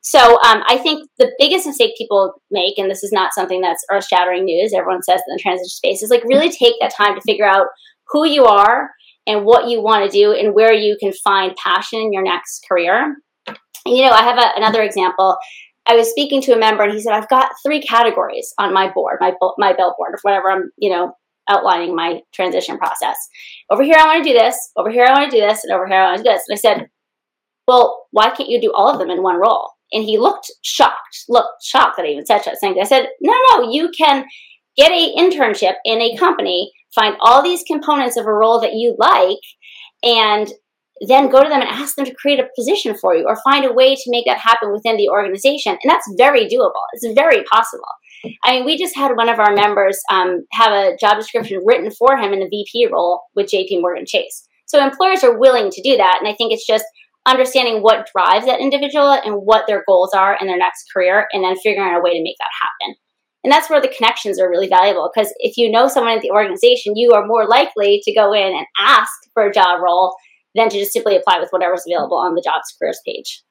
So 0.00 0.40
um, 0.42 0.62
I 0.66 0.78
think 0.78 1.08
the 1.18 1.32
biggest 1.38 1.66
mistake 1.66 1.96
people 1.98 2.40
make, 2.50 2.78
and 2.78 2.90
this 2.90 3.02
is 3.02 3.12
not 3.12 3.34
something 3.34 3.60
that's 3.60 3.84
earth 3.90 4.06
shattering 4.06 4.44
news, 4.44 4.72
everyone 4.72 5.02
says 5.02 5.20
in 5.26 5.34
the 5.34 5.40
transition 5.42 5.68
space, 5.68 6.02
is 6.02 6.10
like 6.10 6.24
really 6.24 6.50
take 6.50 6.74
that 6.80 6.94
time 6.96 7.14
to 7.14 7.20
figure 7.22 7.46
out 7.46 7.66
who 8.08 8.24
you 8.26 8.44
are 8.44 8.90
and 9.26 9.44
what 9.44 9.68
you 9.68 9.82
want 9.82 10.10
to 10.10 10.16
do 10.16 10.32
and 10.32 10.54
where 10.54 10.72
you 10.72 10.96
can 10.98 11.12
find 11.12 11.54
passion 11.56 12.00
in 12.00 12.12
your 12.12 12.22
next 12.22 12.64
career. 12.66 13.16
And, 13.46 13.96
you 13.96 14.02
know, 14.02 14.10
I 14.10 14.22
have 14.22 14.38
a, 14.38 14.56
another 14.56 14.82
example. 14.82 15.36
I 15.84 15.96
was 15.96 16.08
speaking 16.08 16.40
to 16.42 16.52
a 16.52 16.58
member 16.58 16.84
and 16.84 16.92
he 16.92 17.00
said, 17.00 17.12
I've 17.12 17.28
got 17.28 17.50
three 17.64 17.82
categories 17.82 18.54
on 18.58 18.72
my 18.72 18.90
board, 18.90 19.18
my, 19.20 19.32
my 19.58 19.72
billboard, 19.72 20.14
or 20.14 20.18
whatever 20.22 20.50
I'm, 20.50 20.70
you 20.78 20.90
know, 20.90 21.12
outlining 21.50 21.96
my 21.96 22.20
transition 22.32 22.78
process. 22.78 23.16
Over 23.70 23.82
here, 23.82 23.96
I 23.98 24.06
want 24.06 24.24
to 24.24 24.30
do 24.30 24.38
this. 24.38 24.70
Over 24.76 24.90
here, 24.90 25.06
I 25.06 25.12
want 25.12 25.30
to 25.30 25.36
do 25.36 25.40
this. 25.40 25.64
And 25.64 25.72
over 25.72 25.86
here, 25.86 25.96
I 25.96 26.10
want 26.10 26.18
to 26.18 26.24
do 26.24 26.30
this. 26.30 26.44
And 26.48 26.56
I 26.56 26.60
said, 26.60 26.88
well, 27.66 28.06
why 28.10 28.30
can't 28.30 28.48
you 28.48 28.60
do 28.60 28.72
all 28.74 28.90
of 28.90 28.98
them 28.98 29.10
in 29.10 29.22
one 29.22 29.40
role? 29.40 29.70
And 29.92 30.04
he 30.04 30.18
looked 30.18 30.50
shocked, 30.62 31.24
looked 31.28 31.62
shocked 31.62 31.96
that 31.96 32.06
I 32.06 32.10
even 32.10 32.26
said 32.26 32.42
such 32.42 32.58
things. 32.60 32.76
I 32.80 32.84
said, 32.84 33.08
no, 33.20 33.34
no, 33.52 33.70
you 33.70 33.90
can 33.96 34.24
get 34.76 34.92
a 34.92 35.14
internship 35.16 35.74
in 35.84 36.00
a 36.00 36.16
company, 36.16 36.70
find 36.94 37.16
all 37.20 37.42
these 37.42 37.64
components 37.66 38.16
of 38.16 38.26
a 38.26 38.32
role 38.32 38.60
that 38.60 38.74
you 38.74 38.94
like, 38.98 39.38
and 40.02 40.52
then 41.06 41.30
go 41.30 41.42
to 41.42 41.48
them 41.48 41.60
and 41.60 41.70
ask 41.70 41.94
them 41.96 42.04
to 42.04 42.14
create 42.14 42.40
a 42.40 42.48
position 42.56 42.96
for 42.96 43.14
you 43.14 43.24
or 43.26 43.36
find 43.44 43.64
a 43.64 43.72
way 43.72 43.94
to 43.94 44.02
make 44.10 44.24
that 44.26 44.38
happen 44.38 44.72
within 44.72 44.96
the 44.96 45.08
organization. 45.08 45.78
And 45.82 45.90
that's 45.90 46.12
very 46.16 46.46
doable. 46.46 46.82
It's 46.92 47.06
very 47.14 47.44
possible. 47.44 47.84
I 48.42 48.52
mean, 48.52 48.64
we 48.64 48.76
just 48.76 48.96
had 48.96 49.16
one 49.16 49.28
of 49.28 49.38
our 49.38 49.54
members 49.54 49.98
um, 50.10 50.44
have 50.52 50.72
a 50.72 50.96
job 50.96 51.18
description 51.18 51.62
written 51.64 51.90
for 51.92 52.16
him 52.16 52.32
in 52.32 52.40
the 52.40 52.48
VP 52.48 52.88
role 52.92 53.22
with 53.36 53.50
JP 53.50 53.80
Morgan 53.80 54.06
Chase. 54.06 54.46
So 54.66 54.82
employers 54.82 55.22
are 55.22 55.38
willing 55.38 55.70
to 55.70 55.82
do 55.82 55.96
that. 55.96 56.18
And 56.20 56.28
I 56.28 56.34
think 56.34 56.52
it's 56.52 56.66
just 56.66 56.84
understanding 57.28 57.82
what 57.82 58.08
drives 58.14 58.46
that 58.46 58.60
individual 58.60 59.12
and 59.12 59.34
what 59.34 59.66
their 59.66 59.84
goals 59.86 60.12
are 60.14 60.36
in 60.40 60.46
their 60.46 60.58
next 60.58 60.86
career 60.92 61.28
and 61.32 61.44
then 61.44 61.56
figuring 61.56 61.88
out 61.88 61.98
a 61.98 62.02
way 62.02 62.12
to 62.12 62.22
make 62.22 62.36
that 62.38 62.50
happen. 62.60 62.96
And 63.44 63.52
that's 63.52 63.70
where 63.70 63.80
the 63.80 63.92
connections 63.96 64.40
are 64.40 64.50
really 64.50 64.68
valuable 64.68 65.10
because 65.14 65.32
if 65.38 65.56
you 65.56 65.70
know 65.70 65.88
someone 65.88 66.14
at 66.14 66.22
the 66.22 66.30
organization, 66.30 66.96
you 66.96 67.12
are 67.12 67.26
more 67.26 67.46
likely 67.46 68.00
to 68.04 68.14
go 68.14 68.32
in 68.32 68.56
and 68.56 68.66
ask 68.78 69.12
for 69.32 69.46
a 69.46 69.52
job 69.52 69.80
role 69.80 70.16
than 70.54 70.68
to 70.68 70.78
just 70.78 70.92
simply 70.92 71.16
apply 71.16 71.38
with 71.38 71.50
whatever's 71.50 71.84
available 71.86 72.16
on 72.16 72.34
the 72.34 72.42
jobs 72.42 72.74
careers 72.78 73.00
page. 73.06 73.42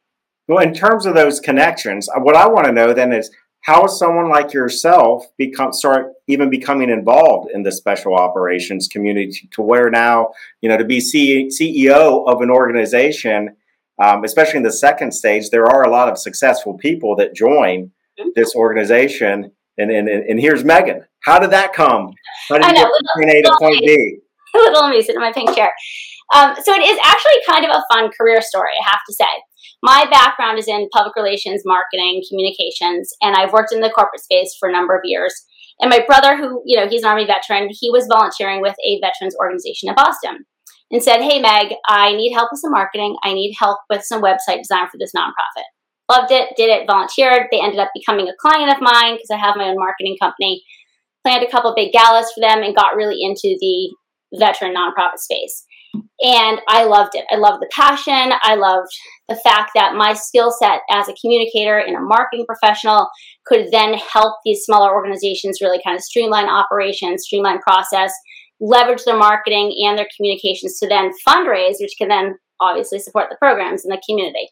Well, 0.48 0.60
in 0.60 0.74
terms 0.74 1.06
of 1.06 1.16
those 1.16 1.40
connections, 1.40 2.10
uh, 2.10 2.20
what 2.20 2.36
I 2.36 2.48
want 2.48 2.66
to 2.66 2.72
know 2.72 2.94
then 2.94 3.14
is 3.14 3.32
how 3.62 3.86
someone 3.86 4.30
like 4.30 4.54
yourself 4.54 5.26
become 5.38 5.74
start 5.74 6.14
even 6.28 6.50
becoming 6.50 6.90
involved 6.90 7.50
in 7.54 7.64
the 7.64 7.72
special 7.72 8.16
operations 8.16 8.88
community 8.88 9.50
to 9.52 9.62
where 9.62 9.90
now 9.90 10.30
you 10.62 10.70
know 10.70 10.78
to 10.78 10.86
be 10.86 11.00
CEO 11.00 12.28
of 12.28 12.42
an 12.42 12.50
organization, 12.50 13.56
um, 14.04 14.24
especially 14.24 14.58
in 14.58 14.64
the 14.64 14.72
second 14.72 15.12
stage, 15.12 15.50
there 15.50 15.66
are 15.66 15.84
a 15.84 15.90
lot 15.90 16.10
of 16.10 16.18
successful 16.18 16.78
people 16.78 17.16
that 17.16 17.36
join 17.36 17.92
mm-hmm. 18.20 18.30
this 18.36 18.56
organization. 18.56 19.52
And, 19.78 19.92
and, 19.92 20.08
and 20.08 20.40
here's 20.40 20.64
Megan. 20.64 21.06
How 21.24 21.40
did 21.40 21.52
that 21.52 21.74
come? 21.74 22.14
How 22.50 22.56
did 22.56 22.66
I 22.66 22.70
you 22.70 22.74
know, 22.74 22.82
get 22.82 22.88
from 22.88 23.24
point 23.24 23.30
A 23.32 23.42
to 23.44 23.58
point 23.60 23.80
B? 23.86 24.18
Little 24.56 24.90
me 24.90 25.02
sit 25.02 25.16
in 25.16 25.22
my 25.22 25.32
pink 25.32 25.54
chair. 25.54 25.72
Um, 26.36 26.56
so 26.62 26.74
it 26.74 26.82
is 26.82 27.00
actually 27.04 27.42
kind 27.48 27.66
of 27.66 27.72
a 27.72 27.94
fun 27.94 28.10
career 28.18 28.42
story, 28.42 28.72
I 28.80 28.90
have 28.90 29.00
to 29.08 29.14
say. 29.14 29.26
My 29.84 30.06
background 30.10 30.58
is 30.58 30.68
in 30.68 30.90
public 30.92 31.16
relations, 31.16 31.62
marketing, 31.66 32.24
communications, 32.28 33.14
and 33.22 33.36
I've 33.36 33.54
worked 33.54 33.72
in 33.72 33.82
the 33.82 33.92
corporate 33.92 34.22
space 34.22 34.56
for 34.60 34.68
a 34.68 34.72
number 34.72 34.96
of 34.96 35.02
years. 35.04 35.34
And 35.80 35.90
my 35.90 36.04
brother, 36.06 36.36
who, 36.36 36.64
you 36.66 36.76
know, 36.76 36.88
he's 36.88 37.04
an 37.04 37.10
Army 37.10 37.26
veteran, 37.26 37.70
he 37.70 37.92
was 37.92 38.08
volunteering 38.12 38.62
with 38.62 38.76
a 38.84 39.00
veterans 39.00 39.36
organization 39.40 39.90
in 39.90 39.96
Boston 39.96 40.46
and 40.92 41.04
said, 41.04 41.22
Hey, 41.22 41.40
Meg, 41.40 41.74
I 41.88 42.16
need 42.16 42.34
help 42.34 42.50
with 42.52 42.62
some 42.62 42.72
marketing. 42.72 43.16
I 43.24 43.34
need 43.34 43.56
help 43.60 43.80
with 43.90 44.04
some 44.04 44.22
website 44.22 44.60
design 44.60 44.88
for 44.90 44.98
this 44.98 45.12
nonprofit. 45.16 45.66
Loved 46.10 46.32
it, 46.32 46.54
did 46.56 46.70
it, 46.70 46.88
volunteered. 46.88 47.48
They 47.52 47.60
ended 47.60 47.80
up 47.80 47.90
becoming 47.94 48.30
a 48.30 48.36
client 48.40 48.72
of 48.72 48.82
mine 48.82 49.16
because 49.16 49.30
I 49.32 49.38
have 49.38 49.58
my 49.58 49.70
own 49.70 49.78
marketing 49.78 50.18
company. 50.22 50.64
Planned 51.26 51.44
a 51.44 51.52
couple 51.52 51.74
big 51.76 51.92
galas 51.92 52.32
for 52.34 52.40
them 52.40 52.64
and 52.64 52.76
got 52.76 52.96
really 52.96 53.18
into 53.20 53.58
the 53.60 53.94
veteran 54.34 54.74
nonprofit 54.74 55.18
space. 55.18 55.66
And 56.22 56.62
I 56.68 56.84
loved 56.84 57.16
it. 57.16 57.26
I 57.32 57.36
loved 57.36 57.62
the 57.62 57.70
passion. 57.72 58.34
I 58.42 58.56
loved 58.56 58.88
the 59.28 59.36
fact 59.36 59.72
that 59.76 59.96
my 59.96 60.14
skill 60.14 60.52
set 60.52 60.82
as 60.90 61.08
a 61.08 61.16
communicator 61.20 61.78
and 61.78 61.96
a 61.96 62.02
marketing 62.02 62.46
professional 62.46 63.10
could 63.46 63.68
then 63.72 63.96
help 63.96 64.38
these 64.46 64.64
smaller 64.64 64.94
organizations 64.94 65.60
really 65.62 65.82
kind 65.84 65.96
of 65.96 66.04
streamline 66.04 66.50
operations, 66.50 67.24
streamline 67.24 67.60
process, 67.60 68.14
leverage 68.60 69.04
their 69.04 69.18
marketing 69.18 69.74
and 69.86 69.98
their 69.98 70.08
communications 70.16 70.80
to 70.80 70.88
then 70.88 71.12
fundraise, 71.28 71.76
which 71.80 71.96
can 71.98 72.08
then 72.08 72.36
obviously 72.60 73.00
support 73.00 73.28
the 73.30 73.38
programs 73.38 73.86
in 73.86 73.90
the 73.90 74.02
community. 74.08 74.50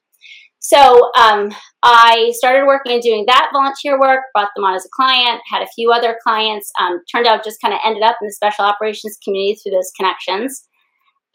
So 0.59 1.11
um, 1.15 1.53
I 1.83 2.31
started 2.35 2.65
working 2.65 2.93
and 2.93 3.01
doing 3.01 3.25
that 3.27 3.51
volunteer 3.53 3.99
work, 3.99 4.21
brought 4.33 4.49
them 4.55 4.65
on 4.65 4.73
as 4.73 4.85
a 4.85 4.89
client, 4.95 5.41
had 5.51 5.61
a 5.61 5.67
few 5.75 5.91
other 5.91 6.17
clients, 6.23 6.71
um, 6.81 7.01
turned 7.11 7.27
out 7.27 7.43
just 7.43 7.61
kind 7.61 7.73
of 7.73 7.79
ended 7.85 8.01
up 8.01 8.17
in 8.19 8.27
the 8.27 8.33
special 8.33 8.65
operations 8.65 9.17
community 9.23 9.55
through 9.55 9.73
those 9.73 9.91
connections. 9.95 10.67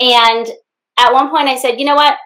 And 0.00 0.49
at 0.99 1.12
one 1.12 1.31
point 1.31 1.49
I 1.49 1.57
said, 1.57 1.79
you 1.79 1.87
know 1.87 1.95
what? 1.95 2.17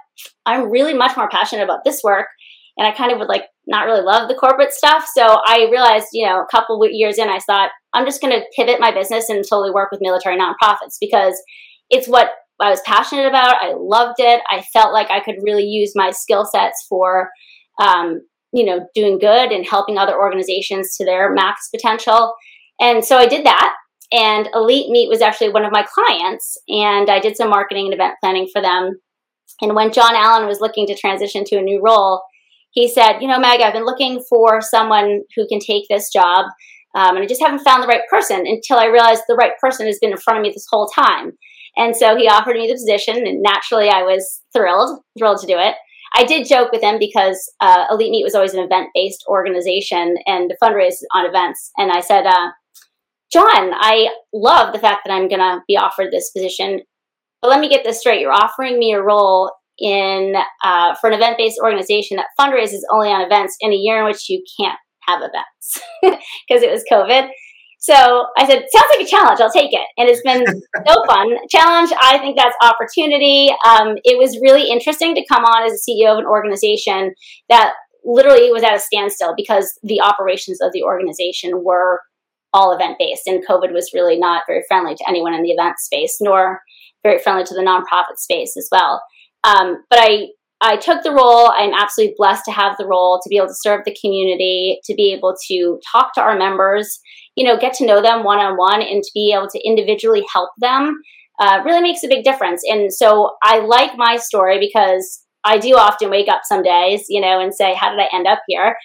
I'm 0.47 0.71
really 0.71 0.95
much 0.95 1.15
more 1.17 1.29
passionate 1.29 1.65
about 1.65 1.85
this 1.85 2.01
work. 2.03 2.29
And 2.77 2.87
I 2.87 2.93
kind 2.93 3.13
of 3.13 3.19
would 3.19 3.29
like 3.29 3.45
not 3.67 3.87
really 3.87 4.03
love 4.03 4.29
the 4.29 4.35
corporate 4.35 4.73
stuff. 4.73 5.07
So 5.17 5.39
I 5.47 5.69
realized, 5.71 6.09
you 6.13 6.27
know, 6.27 6.41
a 6.41 6.47
couple 6.51 6.81
years 6.91 7.19
in, 7.19 7.29
I 7.29 7.39
thought, 7.39 7.71
I'm 7.93 8.05
just 8.05 8.21
going 8.21 8.33
to 8.33 8.45
pivot 8.57 8.81
my 8.81 8.93
business 8.93 9.29
and 9.29 9.45
totally 9.49 9.71
work 9.71 9.91
with 9.93 10.01
military 10.03 10.37
nonprofits 10.37 10.97
because 11.01 11.41
it's 11.91 12.09
what 12.09 12.31
I 12.61 12.71
was 12.71 12.81
passionate 12.85 13.27
about. 13.27 13.63
I 13.63 13.75
loved 13.77 14.17
it. 14.19 14.41
I 14.51 14.65
felt 14.73 14.93
like 14.93 15.11
I 15.11 15.21
could 15.21 15.37
really 15.43 15.65
use 15.65 15.93
my 15.95 16.11
skill 16.11 16.45
sets 16.45 16.85
for, 16.89 17.31
um, 17.81 18.21
you 18.53 18.65
know, 18.65 18.87
doing 18.95 19.19
good 19.19 19.53
and 19.53 19.67
helping 19.67 19.99
other 19.99 20.19
organizations 20.19 20.97
to 20.97 21.05
their 21.05 21.33
max 21.33 21.69
potential. 21.75 22.35
And 22.81 23.05
so 23.05 23.19
I 23.19 23.27
did 23.27 23.47
that. 23.47 23.75
And 24.13 24.49
Elite 24.55 24.91
Meet 24.91 25.09
was 25.09 25.23
actually 25.23 25.51
one 25.51 25.65
of 25.65 25.73
my 25.73 25.85
clients, 25.93 26.57
and 26.69 27.11
I 27.11 27.19
did 27.19 27.37
some 27.37 27.51
marketing 27.51 27.87
and 27.87 27.95
event 27.95 28.15
planning 28.23 28.49
for 28.53 28.63
them. 28.63 29.01
And 29.61 29.75
when 29.75 29.93
John 29.93 30.15
Allen 30.15 30.47
was 30.47 30.61
looking 30.61 30.87
to 30.87 30.97
transition 30.97 31.43
to 31.47 31.57
a 31.57 31.63
new 31.63 31.81
role, 31.83 32.23
he 32.75 32.89
said, 32.89 33.21
You 33.21 33.29
know, 33.29 33.39
Meg, 33.39 33.61
I've 33.61 33.73
been 33.73 33.87
looking 33.87 34.23
for 34.29 34.61
someone 34.61 35.23
who 35.35 35.47
can 35.49 35.61
take 35.61 35.85
this 35.89 36.11
job. 36.13 36.47
Um, 36.95 37.17
and 37.17 37.25
I 37.25 37.27
just 37.27 37.43
haven't 37.43 37.65
found 37.65 37.83
the 37.83 37.89
right 37.89 38.07
person 38.09 38.45
until 38.47 38.79
I 38.79 38.87
realized 38.87 39.23
the 39.27 39.35
right 39.35 39.53
person 39.61 39.87
has 39.87 39.99
been 39.99 40.13
in 40.13 40.17
front 40.17 40.39
of 40.39 40.43
me 40.43 40.51
this 40.51 40.67
whole 40.71 40.89
time. 40.89 41.33
And 41.77 41.97
so 41.97 42.17
he 42.17 42.29
offered 42.29 42.57
me 42.57 42.69
the 42.69 42.75
position, 42.75 43.27
and 43.27 43.43
naturally 43.43 43.89
I 43.89 44.03
was 44.03 44.43
thrilled, 44.53 45.01
thrilled 45.19 45.41
to 45.41 45.47
do 45.47 45.59
it. 45.59 45.75
I 46.17 46.25
did 46.25 46.47
joke 46.47 46.71
with 46.71 46.83
him 46.83 46.99
because 47.01 47.53
uh, 47.61 47.87
Elite 47.91 48.13
Meet 48.13 48.23
was 48.23 48.37
always 48.37 48.55
an 48.55 48.63
event 48.63 48.91
based 48.95 49.25
organization 49.29 50.15
and 50.27 50.49
the 50.49 50.57
fundraise 50.63 51.03
on 51.13 51.27
events. 51.27 51.73
And 51.77 51.91
I 51.91 52.01
said, 52.01 52.27
uh, 52.27 52.51
John, 53.33 53.73
I 53.75 54.11
love 54.33 54.73
the 54.73 54.79
fact 54.79 55.01
that 55.05 55.13
I'm 55.13 55.29
going 55.29 55.41
to 55.41 55.63
be 55.67 55.77
offered 55.77 56.13
this 56.13 56.31
position. 56.31 56.83
But 57.43 57.49
let 57.49 57.59
me 57.59 57.69
get 57.69 57.85
this 57.85 57.99
straight. 57.99 58.21
You're 58.21 58.33
offering 58.33 58.79
me 58.79 58.93
a 58.93 59.03
role 59.03 59.51
in 59.79 60.35
uh, 60.63 60.95
for 61.01 61.09
an 61.09 61.15
event-based 61.15 61.59
organization 61.63 62.17
that 62.17 62.27
fundraises 62.39 62.81
only 62.91 63.09
on 63.09 63.21
events 63.21 63.57
in 63.61 63.73
a 63.73 63.77
year 63.77 63.99
in 63.99 64.05
which 64.05 64.29
you 64.29 64.43
can't 64.59 64.79
have 65.01 65.21
events 65.21 65.81
because 66.49 66.63
it 66.63 66.71
was 66.71 66.85
COVID. 66.91 67.29
So 67.79 67.93
I 68.39 68.47
said, 68.47 68.65
sounds 68.73 68.87
like 68.97 69.07
a 69.07 69.11
challenge. 69.11 69.41
I'll 69.41 69.53
take 69.53 69.75
it. 69.75 69.87
And 69.99 70.09
it's 70.09 70.23
been 70.23 70.45
so 70.87 71.05
fun. 71.07 71.37
Challenge, 71.51 71.91
I 72.01 72.17
think 72.19 72.37
that's 72.37 72.57
opportunity. 72.63 73.51
Um, 73.67 73.97
it 74.05 74.19
was 74.19 74.41
really 74.41 74.71
interesting 74.71 75.15
to 75.15 75.27
come 75.31 75.45
on 75.45 75.65
as 75.65 75.73
a 75.73 75.91
CEO 75.91 76.13
of 76.13 76.19
an 76.19 76.25
organization 76.25 77.13
that 77.51 77.75
literally 78.03 78.51
was 78.51 78.63
at 78.63 78.75
a 78.75 78.81
standstill 78.81 79.35
because 79.37 79.79
the 79.83 80.01
operations 80.01 80.61
of 80.63 80.73
the 80.73 80.83
organization 80.83 81.63
were 81.63 82.01
all 82.55 82.73
event 82.73 82.97
based. 82.99 83.27
And 83.27 83.47
COVID 83.47 83.73
was 83.73 83.91
really 83.93 84.19
not 84.19 84.45
very 84.47 84.63
friendly 84.67 84.95
to 84.95 85.05
anyone 85.09 85.35
in 85.35 85.43
the 85.43 85.51
event 85.51 85.79
space, 85.79 86.19
nor 86.21 86.61
very 87.03 87.19
friendly 87.19 87.45
to 87.45 87.55
the 87.55 87.61
nonprofit 87.61 88.17
space 88.17 88.57
as 88.57 88.69
well. 88.73 89.03
Um, 89.45 89.85
but 89.91 89.99
I 90.01 90.29
I 90.61 90.77
took 90.77 91.03
the 91.03 91.13
role. 91.13 91.51
I'm 91.51 91.75
absolutely 91.75 92.15
blessed 92.17 92.47
to 92.47 92.53
have 92.53 92.77
the 92.79 92.87
role 92.87 93.21
to 93.23 93.29
be 93.29 93.37
able 93.37 93.49
to 93.49 93.55
serve 93.55 93.83
the 93.85 93.97
community, 94.01 94.81
to 94.85 94.95
be 94.95 95.13
able 95.13 95.35
to 95.49 95.79
talk 95.93 96.15
to 96.15 96.23
our 96.23 96.39
members, 96.39 97.01
you 97.37 97.45
know, 97.45 97.59
get 97.59 97.75
to 97.75 97.87
know 97.87 98.01
them 98.01 98.25
one 98.25 98.39
on 98.39 98.57
one, 98.57 98.81
and 98.81 99.03
to 99.03 99.11
be 99.13 99.35
able 99.37 99.49
to 99.49 99.61
individually 99.63 100.25
help 100.33 100.51
them. 100.59 100.97
Uh, 101.39 101.61
really 101.65 101.83
makes 101.83 102.03
a 102.05 102.09
big 102.09 102.25
difference. 102.25 102.63
And 102.67 102.95
so 102.95 103.33
I 103.43 103.59
like 103.59 103.91
my 103.97 104.17
story 104.17 104.59
because 104.59 105.23
I 105.43 105.59
do 105.59 105.75
often 105.77 106.09
wake 106.09 106.29
up 106.29 106.43
some 106.45 106.63
days, 106.63 107.07
you 107.09 107.21
know, 107.21 107.41
and 107.41 107.53
say, 107.53 107.75
"How 107.75 107.91
did 107.91 108.01
I 108.01 108.09
end 108.17 108.27
up 108.27 108.41
here?" 108.49 108.77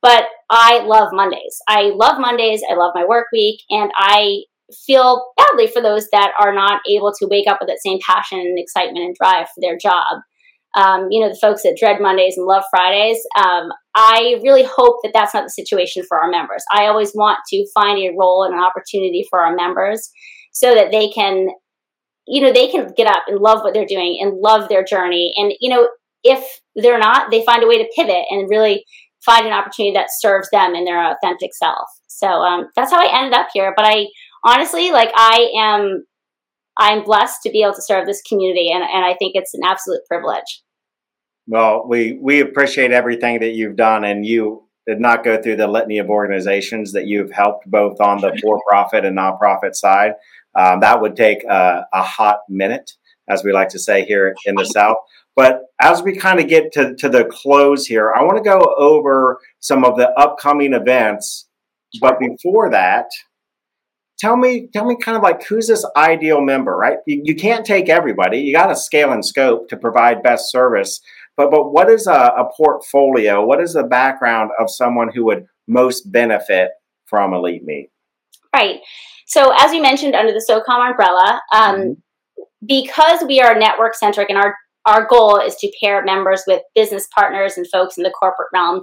But 0.00 0.24
I 0.48 0.78
love 0.84 1.08
Mondays. 1.12 1.58
I 1.68 1.90
love 1.94 2.18
Mondays. 2.20 2.62
I 2.70 2.74
love 2.76 2.92
my 2.94 3.04
work 3.04 3.26
week. 3.32 3.60
And 3.70 3.90
I 3.96 4.44
feel 4.86 5.32
badly 5.36 5.66
for 5.66 5.80
those 5.80 6.08
that 6.10 6.32
are 6.40 6.54
not 6.54 6.80
able 6.90 7.12
to 7.18 7.28
wake 7.30 7.48
up 7.48 7.58
with 7.60 7.68
that 7.68 7.82
same 7.84 7.98
passion 8.04 8.38
and 8.40 8.58
excitement 8.58 9.04
and 9.04 9.14
drive 9.14 9.46
for 9.46 9.60
their 9.60 9.76
job. 9.76 10.22
Um, 10.76 11.08
you 11.10 11.20
know, 11.20 11.30
the 11.30 11.38
folks 11.40 11.62
that 11.62 11.76
dread 11.78 12.00
Mondays 12.00 12.36
and 12.36 12.46
love 12.46 12.64
Fridays. 12.70 13.18
Um, 13.38 13.70
I 13.94 14.38
really 14.42 14.64
hope 14.64 14.96
that 15.02 15.12
that's 15.14 15.32
not 15.32 15.44
the 15.44 15.50
situation 15.50 16.04
for 16.06 16.18
our 16.18 16.30
members. 16.30 16.64
I 16.70 16.86
always 16.86 17.12
want 17.14 17.38
to 17.48 17.66
find 17.72 17.98
a 17.98 18.14
role 18.18 18.44
and 18.44 18.54
an 18.54 18.60
opportunity 18.60 19.26
for 19.30 19.40
our 19.40 19.54
members 19.54 20.10
so 20.52 20.74
that 20.74 20.90
they 20.90 21.08
can, 21.08 21.48
you 22.26 22.42
know, 22.42 22.52
they 22.52 22.68
can 22.68 22.92
get 22.94 23.06
up 23.06 23.22
and 23.26 23.40
love 23.40 23.62
what 23.62 23.72
they're 23.72 23.86
doing 23.86 24.18
and 24.20 24.38
love 24.38 24.68
their 24.68 24.84
journey. 24.84 25.32
And, 25.36 25.54
you 25.60 25.70
know, 25.70 25.88
if 26.22 26.44
they're 26.74 26.98
not, 26.98 27.30
they 27.30 27.44
find 27.44 27.62
a 27.62 27.66
way 27.66 27.78
to 27.78 27.90
pivot 27.96 28.26
and 28.28 28.50
really 28.50 28.84
find 29.24 29.46
an 29.46 29.52
opportunity 29.52 29.94
that 29.94 30.08
serves 30.18 30.48
them 30.50 30.74
in 30.74 30.84
their 30.84 31.02
authentic 31.10 31.54
self. 31.54 31.88
So 32.06 32.26
um, 32.26 32.68
that's 32.76 32.90
how 32.90 33.00
I 33.00 33.18
ended 33.18 33.34
up 33.34 33.48
here. 33.52 33.72
But 33.76 33.86
I 33.86 34.06
honestly, 34.44 34.90
like, 34.90 35.10
I 35.14 35.50
am, 35.58 36.06
I'm 36.78 37.04
blessed 37.04 37.42
to 37.42 37.50
be 37.50 37.62
able 37.62 37.74
to 37.74 37.82
serve 37.82 38.06
this 38.06 38.22
community, 38.22 38.70
and, 38.70 38.82
and 38.82 39.04
I 39.04 39.14
think 39.14 39.32
it's 39.34 39.54
an 39.54 39.62
absolute 39.64 40.00
privilege. 40.08 40.62
Well, 41.46 41.84
we 41.88 42.18
we 42.20 42.40
appreciate 42.40 42.90
everything 42.90 43.40
that 43.40 43.54
you've 43.54 43.76
done, 43.76 44.04
and 44.04 44.26
you 44.26 44.64
did 44.86 45.00
not 45.00 45.24
go 45.24 45.40
through 45.40 45.56
the 45.56 45.68
litany 45.68 45.98
of 45.98 46.10
organizations 46.10 46.92
that 46.92 47.06
you've 47.06 47.30
helped 47.30 47.70
both 47.70 48.00
on 48.00 48.20
the 48.20 48.36
for-profit 48.42 49.04
and 49.04 49.16
nonprofit 49.16 49.74
side. 49.74 50.12
Um, 50.58 50.80
that 50.80 51.00
would 51.00 51.16
take 51.16 51.44
a, 51.44 51.86
a 51.92 52.02
hot 52.02 52.40
minute, 52.48 52.92
as 53.28 53.44
we 53.44 53.52
like 53.52 53.68
to 53.70 53.78
say 53.78 54.04
here 54.04 54.34
in 54.44 54.54
the 54.54 54.64
South. 54.64 54.96
But 55.34 55.62
as 55.80 56.02
we 56.02 56.16
kind 56.16 56.40
of 56.40 56.48
get 56.48 56.72
to, 56.72 56.94
to 56.96 57.08
the 57.08 57.26
close 57.26 57.86
here, 57.86 58.12
I 58.16 58.22
want 58.22 58.38
to 58.38 58.42
go 58.42 58.74
over 58.78 59.38
some 59.60 59.84
of 59.84 59.96
the 59.96 60.10
upcoming 60.18 60.72
events. 60.72 61.46
But 62.00 62.18
before 62.18 62.70
that, 62.70 63.06
tell 64.18 64.36
me 64.36 64.68
tell 64.72 64.86
me 64.86 64.96
kind 64.96 65.16
of 65.16 65.22
like 65.22 65.44
who's 65.44 65.68
this 65.68 65.86
ideal 65.96 66.40
member 66.40 66.76
right? 66.76 66.98
You, 67.06 67.22
you 67.24 67.34
can't 67.34 67.64
take 67.64 67.88
everybody. 67.88 68.38
You 68.38 68.54
got 68.54 68.68
to 68.68 68.76
scale 68.76 69.12
and 69.12 69.24
scope 69.24 69.68
to 69.68 69.76
provide 69.76 70.22
best 70.22 70.50
service. 70.50 71.00
But 71.36 71.50
but 71.50 71.72
what 71.72 71.90
is 71.90 72.06
a, 72.06 72.12
a, 72.12 72.48
portfolio? 72.56 73.44
What 73.44 73.60
is 73.60 73.74
the 73.74 73.84
background 73.84 74.50
of 74.58 74.70
someone 74.70 75.10
who 75.14 75.24
would 75.26 75.46
most 75.68 76.10
benefit 76.10 76.70
from 77.04 77.34
elite 77.34 77.64
meet 77.64 77.90
right. 78.56 78.80
So 79.26 79.52
as 79.58 79.72
you 79.72 79.82
mentioned 79.82 80.14
under 80.14 80.32
the 80.32 80.44
socom 80.48 80.90
umbrella 80.90 81.40
um, 81.52 81.76
mm-hmm. 81.76 81.92
because 82.64 83.22
we 83.26 83.40
are 83.40 83.58
network 83.58 83.94
centric 83.94 84.30
and 84.30 84.38
our 84.38 84.54
our 84.86 85.06
goal 85.06 85.38
is 85.38 85.56
to 85.56 85.72
pair 85.82 86.04
members 86.04 86.42
with 86.46 86.62
business 86.74 87.08
partners 87.14 87.56
and 87.56 87.66
folks 87.70 87.96
in 87.96 88.04
the 88.04 88.10
corporate 88.10 88.48
realm. 88.54 88.82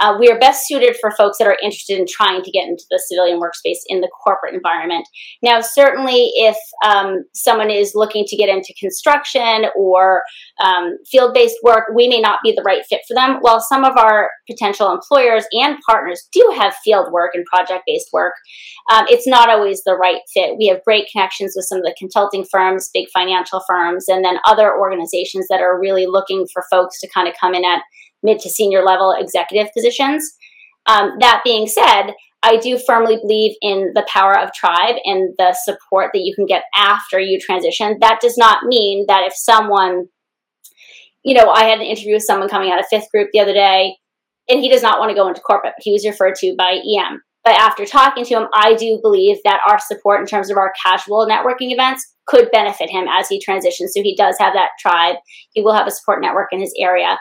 Uh, 0.00 0.16
we 0.18 0.28
are 0.28 0.38
best 0.38 0.66
suited 0.66 0.96
for 1.00 1.12
folks 1.12 1.38
that 1.38 1.46
are 1.46 1.56
interested 1.62 1.98
in 1.98 2.06
trying 2.08 2.42
to 2.42 2.50
get 2.50 2.66
into 2.66 2.84
the 2.90 3.00
civilian 3.06 3.40
workspace 3.40 3.78
in 3.86 4.00
the 4.00 4.10
corporate 4.24 4.54
environment. 4.54 5.06
Now, 5.42 5.60
certainly, 5.60 6.32
if 6.34 6.56
um, 6.84 7.24
someone 7.32 7.70
is 7.70 7.92
looking 7.94 8.24
to 8.26 8.36
get 8.36 8.48
into 8.48 8.74
construction 8.78 9.66
or 9.76 10.22
um, 10.62 10.98
field 11.10 11.32
based 11.32 11.56
work, 11.62 11.84
we 11.94 12.08
may 12.08 12.20
not 12.20 12.40
be 12.42 12.52
the 12.52 12.62
right 12.66 12.84
fit 12.88 13.02
for 13.06 13.14
them. 13.14 13.38
While 13.40 13.60
some 13.60 13.84
of 13.84 13.96
our 13.96 14.30
potential 14.50 14.92
employers 14.92 15.44
and 15.52 15.78
partners 15.86 16.28
do 16.32 16.52
have 16.56 16.74
field 16.84 17.12
work 17.12 17.30
and 17.34 17.44
project 17.46 17.84
based 17.86 18.08
work, 18.12 18.34
um, 18.90 19.04
it's 19.08 19.26
not 19.26 19.48
always 19.48 19.82
the 19.84 19.94
right 19.94 20.20
fit. 20.32 20.56
We 20.58 20.66
have 20.66 20.82
great 20.84 21.08
connections 21.10 21.54
with 21.54 21.66
some 21.66 21.78
of 21.78 21.84
the 21.84 21.94
consulting 21.96 22.44
firms, 22.50 22.90
big 22.92 23.06
financial 23.14 23.62
firms, 23.68 24.08
and 24.08 24.24
then 24.24 24.38
other 24.44 24.76
organizations 24.76 25.43
that 25.48 25.60
are 25.60 25.80
really 25.80 26.06
looking 26.06 26.46
for 26.52 26.64
folks 26.70 27.00
to 27.00 27.08
kind 27.12 27.28
of 27.28 27.34
come 27.40 27.54
in 27.54 27.64
at 27.64 27.82
mid 28.22 28.40
to 28.40 28.50
senior 28.50 28.84
level 28.84 29.14
executive 29.18 29.72
positions. 29.72 30.34
Um, 30.86 31.12
that 31.20 31.42
being 31.44 31.66
said, 31.66 32.12
I 32.42 32.58
do 32.58 32.78
firmly 32.78 33.16
believe 33.16 33.56
in 33.62 33.92
the 33.94 34.06
power 34.06 34.38
of 34.38 34.52
tribe 34.52 34.96
and 35.04 35.34
the 35.38 35.56
support 35.64 36.10
that 36.12 36.20
you 36.20 36.34
can 36.34 36.44
get 36.44 36.64
after 36.76 37.18
you 37.18 37.40
transition. 37.40 37.96
That 38.00 38.20
does 38.20 38.36
not 38.36 38.64
mean 38.64 39.06
that 39.08 39.24
if 39.26 39.32
someone, 39.34 40.08
you 41.22 41.34
know, 41.34 41.48
I 41.48 41.64
had 41.64 41.78
an 41.78 41.86
interview 41.86 42.14
with 42.14 42.24
someone 42.24 42.50
coming 42.50 42.70
out 42.70 42.78
of 42.78 42.86
fifth 42.90 43.10
group 43.10 43.30
the 43.32 43.40
other 43.40 43.54
day, 43.54 43.96
and 44.46 44.60
he 44.60 44.68
does 44.68 44.82
not 44.82 44.98
want 44.98 45.10
to 45.10 45.14
go 45.14 45.26
into 45.26 45.40
corporate. 45.40 45.72
He 45.78 45.92
was 45.92 46.04
referred 46.04 46.34
to 46.36 46.54
by 46.56 46.72
EM. 46.72 47.22
But 47.44 47.54
after 47.54 47.84
talking 47.84 48.24
to 48.24 48.34
him, 48.34 48.48
I 48.54 48.74
do 48.74 48.98
believe 49.02 49.36
that 49.44 49.60
our 49.68 49.78
support 49.78 50.20
in 50.20 50.26
terms 50.26 50.50
of 50.50 50.56
our 50.56 50.72
casual 50.82 51.26
networking 51.28 51.72
events 51.72 52.14
could 52.26 52.50
benefit 52.50 52.88
him 52.90 53.04
as 53.08 53.28
he 53.28 53.38
transitions. 53.38 53.92
So 53.94 54.02
he 54.02 54.16
does 54.16 54.36
have 54.38 54.54
that 54.54 54.70
tribe. 54.80 55.16
He 55.52 55.60
will 55.62 55.74
have 55.74 55.86
a 55.86 55.90
support 55.90 56.22
network 56.22 56.48
in 56.52 56.60
his 56.60 56.74
area. 56.78 57.18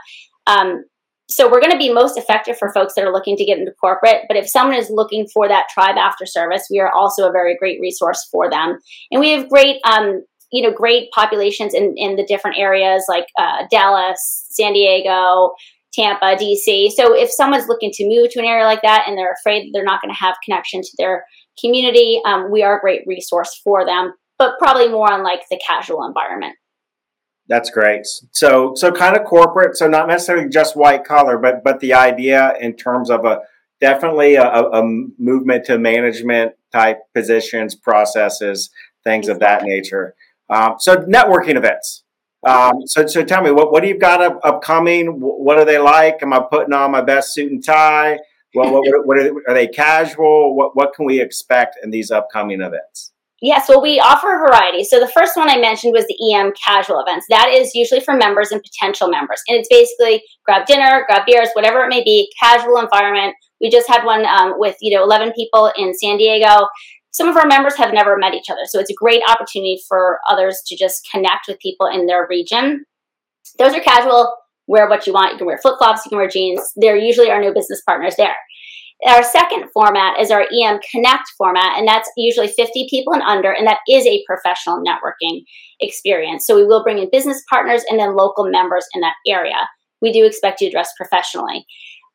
Um, 0.47 0.85
so 1.29 1.49
we're 1.49 1.61
going 1.61 1.71
to 1.71 1.77
be 1.77 1.91
most 1.91 2.17
effective 2.17 2.57
for 2.57 2.71
folks 2.73 2.93
that 2.95 3.03
are 3.03 3.11
looking 3.11 3.37
to 3.37 3.45
get 3.45 3.57
into 3.57 3.71
corporate. 3.71 4.23
But 4.27 4.37
if 4.37 4.49
someone 4.49 4.77
is 4.77 4.89
looking 4.89 5.27
for 5.33 5.47
that 5.47 5.67
tribe 5.73 5.97
after 5.97 6.25
service, 6.25 6.67
we 6.69 6.79
are 6.79 6.91
also 6.91 7.27
a 7.27 7.31
very 7.31 7.57
great 7.57 7.79
resource 7.81 8.27
for 8.31 8.49
them. 8.49 8.77
And 9.11 9.19
we 9.19 9.31
have 9.31 9.49
great, 9.49 9.77
um, 9.85 10.23
you 10.51 10.61
know, 10.61 10.71
great 10.73 11.09
populations 11.11 11.73
in, 11.73 11.95
in 11.97 12.15
the 12.15 12.25
different 12.25 12.57
areas 12.59 13.05
like 13.07 13.25
uh, 13.39 13.63
Dallas, 13.71 14.45
San 14.51 14.73
Diego, 14.73 15.53
Tampa, 15.93 16.35
DC. 16.35 16.91
So 16.91 17.15
if 17.15 17.31
someone's 17.31 17.67
looking 17.67 17.91
to 17.93 18.07
move 18.07 18.31
to 18.31 18.39
an 18.39 18.45
area 18.45 18.65
like 18.65 18.81
that 18.81 19.05
and 19.07 19.17
they're 19.17 19.33
afraid 19.39 19.61
that 19.63 19.69
they're 19.73 19.83
not 19.83 20.01
going 20.01 20.13
to 20.13 20.19
have 20.19 20.35
connection 20.43 20.81
to 20.81 20.91
their 20.97 21.25
community, 21.59 22.21
um, 22.25 22.51
we 22.51 22.63
are 22.63 22.77
a 22.77 22.81
great 22.81 23.01
resource 23.05 23.59
for 23.63 23.85
them 23.85 24.13
but 24.37 24.57
probably 24.59 24.89
more 24.89 25.11
on 25.11 25.23
like 25.23 25.41
the 25.49 25.59
casual 25.65 26.05
environment. 26.05 26.55
That's 27.47 27.69
great. 27.69 28.05
So 28.31 28.73
so 28.75 28.91
kind 28.91 29.17
of 29.17 29.25
corporate, 29.25 29.77
so 29.77 29.87
not 29.87 30.07
necessarily 30.07 30.49
just 30.49 30.75
white 30.75 31.03
collar, 31.03 31.37
but 31.37 31.63
but 31.63 31.79
the 31.79 31.93
idea 31.93 32.53
in 32.59 32.75
terms 32.75 33.09
of 33.09 33.25
a 33.25 33.39
definitely 33.81 34.35
a, 34.35 34.45
a 34.45 34.83
movement 35.17 35.65
to 35.65 35.77
management 35.77 36.53
type 36.71 36.99
positions, 37.13 37.75
processes, 37.75 38.69
things 39.03 39.27
exactly. 39.27 39.33
of 39.33 39.39
that 39.39 39.63
nature. 39.65 40.15
Um, 40.49 40.75
so 40.79 40.97
networking 40.97 41.55
events. 41.55 42.02
Um, 42.45 42.85
so, 42.85 43.07
so 43.07 43.23
tell 43.23 43.41
me, 43.41 43.51
what, 43.51 43.71
what 43.71 43.81
do 43.81 43.89
you 43.89 43.97
got 43.97 44.21
up, 44.21 44.39
upcoming? 44.43 45.19
What 45.19 45.57
are 45.57 45.65
they 45.65 45.77
like? 45.77 46.21
Am 46.21 46.33
I 46.33 46.41
putting 46.49 46.73
on 46.73 46.91
my 46.91 47.01
best 47.01 47.33
suit 47.33 47.51
and 47.51 47.63
tie? 47.63 48.19
What, 48.53 48.71
what, 48.71 48.83
what 49.05 49.17
are, 49.17 49.31
are, 49.47 49.53
they 49.53 49.67
casual? 49.67 50.55
What, 50.55 50.75
what 50.75 50.93
can 50.93 51.05
we 51.05 51.21
expect 51.21 51.77
in 51.83 51.89
these 51.89 52.11
upcoming 52.11 52.61
events? 52.61 53.13
Yes, 53.41 53.67
well, 53.67 53.81
we 53.81 53.99
offer 53.99 54.35
a 54.35 54.39
variety. 54.39 54.85
So 54.85 55.01
the 55.01 55.07
first 55.07 55.35
one 55.35 55.49
I 55.49 55.57
mentioned 55.57 55.91
was 55.91 56.05
the 56.05 56.33
EM 56.33 56.53
casual 56.63 57.01
events. 57.01 57.25
That 57.29 57.49
is 57.49 57.75
usually 57.75 57.99
for 57.99 58.13
members 58.13 58.51
and 58.51 58.63
potential 58.63 59.09
members. 59.09 59.41
And 59.49 59.57
it's 59.57 59.67
basically 59.69 60.23
grab 60.45 60.65
dinner, 60.65 61.03
grab 61.07 61.25
beers, 61.25 61.49
whatever 61.51 61.83
it 61.83 61.89
may 61.89 62.03
be, 62.05 62.31
casual 62.41 62.77
environment. 62.77 63.35
We 63.59 63.69
just 63.69 63.89
had 63.89 64.05
one 64.05 64.25
um, 64.25 64.53
with, 64.57 64.77
you 64.79 64.95
know, 64.95 65.03
11 65.03 65.33
people 65.33 65.71
in 65.77 65.93
San 65.93 66.17
Diego. 66.17 66.67
Some 67.13 67.29
of 67.29 67.37
our 67.37 67.45
members 67.45 67.75
have 67.77 67.93
never 67.93 68.17
met 68.17 68.33
each 68.33 68.49
other. 68.49 68.61
So 68.65 68.79
it's 68.79 68.89
a 68.89 68.95
great 68.95 69.21
opportunity 69.27 69.79
for 69.87 70.19
others 70.29 70.61
to 70.67 70.75
just 70.75 71.07
connect 71.11 71.47
with 71.47 71.59
people 71.59 71.87
in 71.87 72.07
their 72.07 72.27
region. 72.27 72.85
Those 73.59 73.73
are 73.73 73.81
casual, 73.81 74.35
wear 74.67 74.89
what 74.89 75.05
you 75.05 75.13
want. 75.13 75.33
You 75.33 75.37
can 75.37 75.47
wear 75.47 75.59
flip 75.59 75.75
flops, 75.77 76.05
you 76.05 76.09
can 76.09 76.17
wear 76.17 76.27
jeans. 76.27 76.61
There 76.75 76.97
usually 76.97 77.29
are 77.29 77.41
no 77.41 77.53
business 77.53 77.81
partners 77.85 78.15
there. 78.17 78.35
Our 79.05 79.23
second 79.23 79.65
format 79.73 80.19
is 80.19 80.31
our 80.31 80.41
EM 80.41 80.79
Connect 80.89 81.29
format, 81.37 81.77
and 81.77 81.87
that's 81.87 82.09
usually 82.15 82.47
50 82.47 82.87
people 82.89 83.13
and 83.13 83.21
under, 83.21 83.51
and 83.51 83.67
that 83.67 83.79
is 83.87 84.05
a 84.05 84.23
professional 84.25 84.81
networking 84.81 85.41
experience. 85.81 86.47
So 86.47 86.55
we 86.55 86.65
will 86.65 86.83
bring 86.83 86.99
in 86.99 87.09
business 87.11 87.43
partners 87.49 87.83
and 87.89 87.99
then 87.99 88.15
local 88.15 88.49
members 88.49 88.85
in 88.93 89.01
that 89.01 89.15
area. 89.27 89.67
We 90.01 90.13
do 90.13 90.25
expect 90.25 90.61
you 90.61 90.67
to 90.67 90.71
dress 90.71 90.91
professionally. 90.95 91.65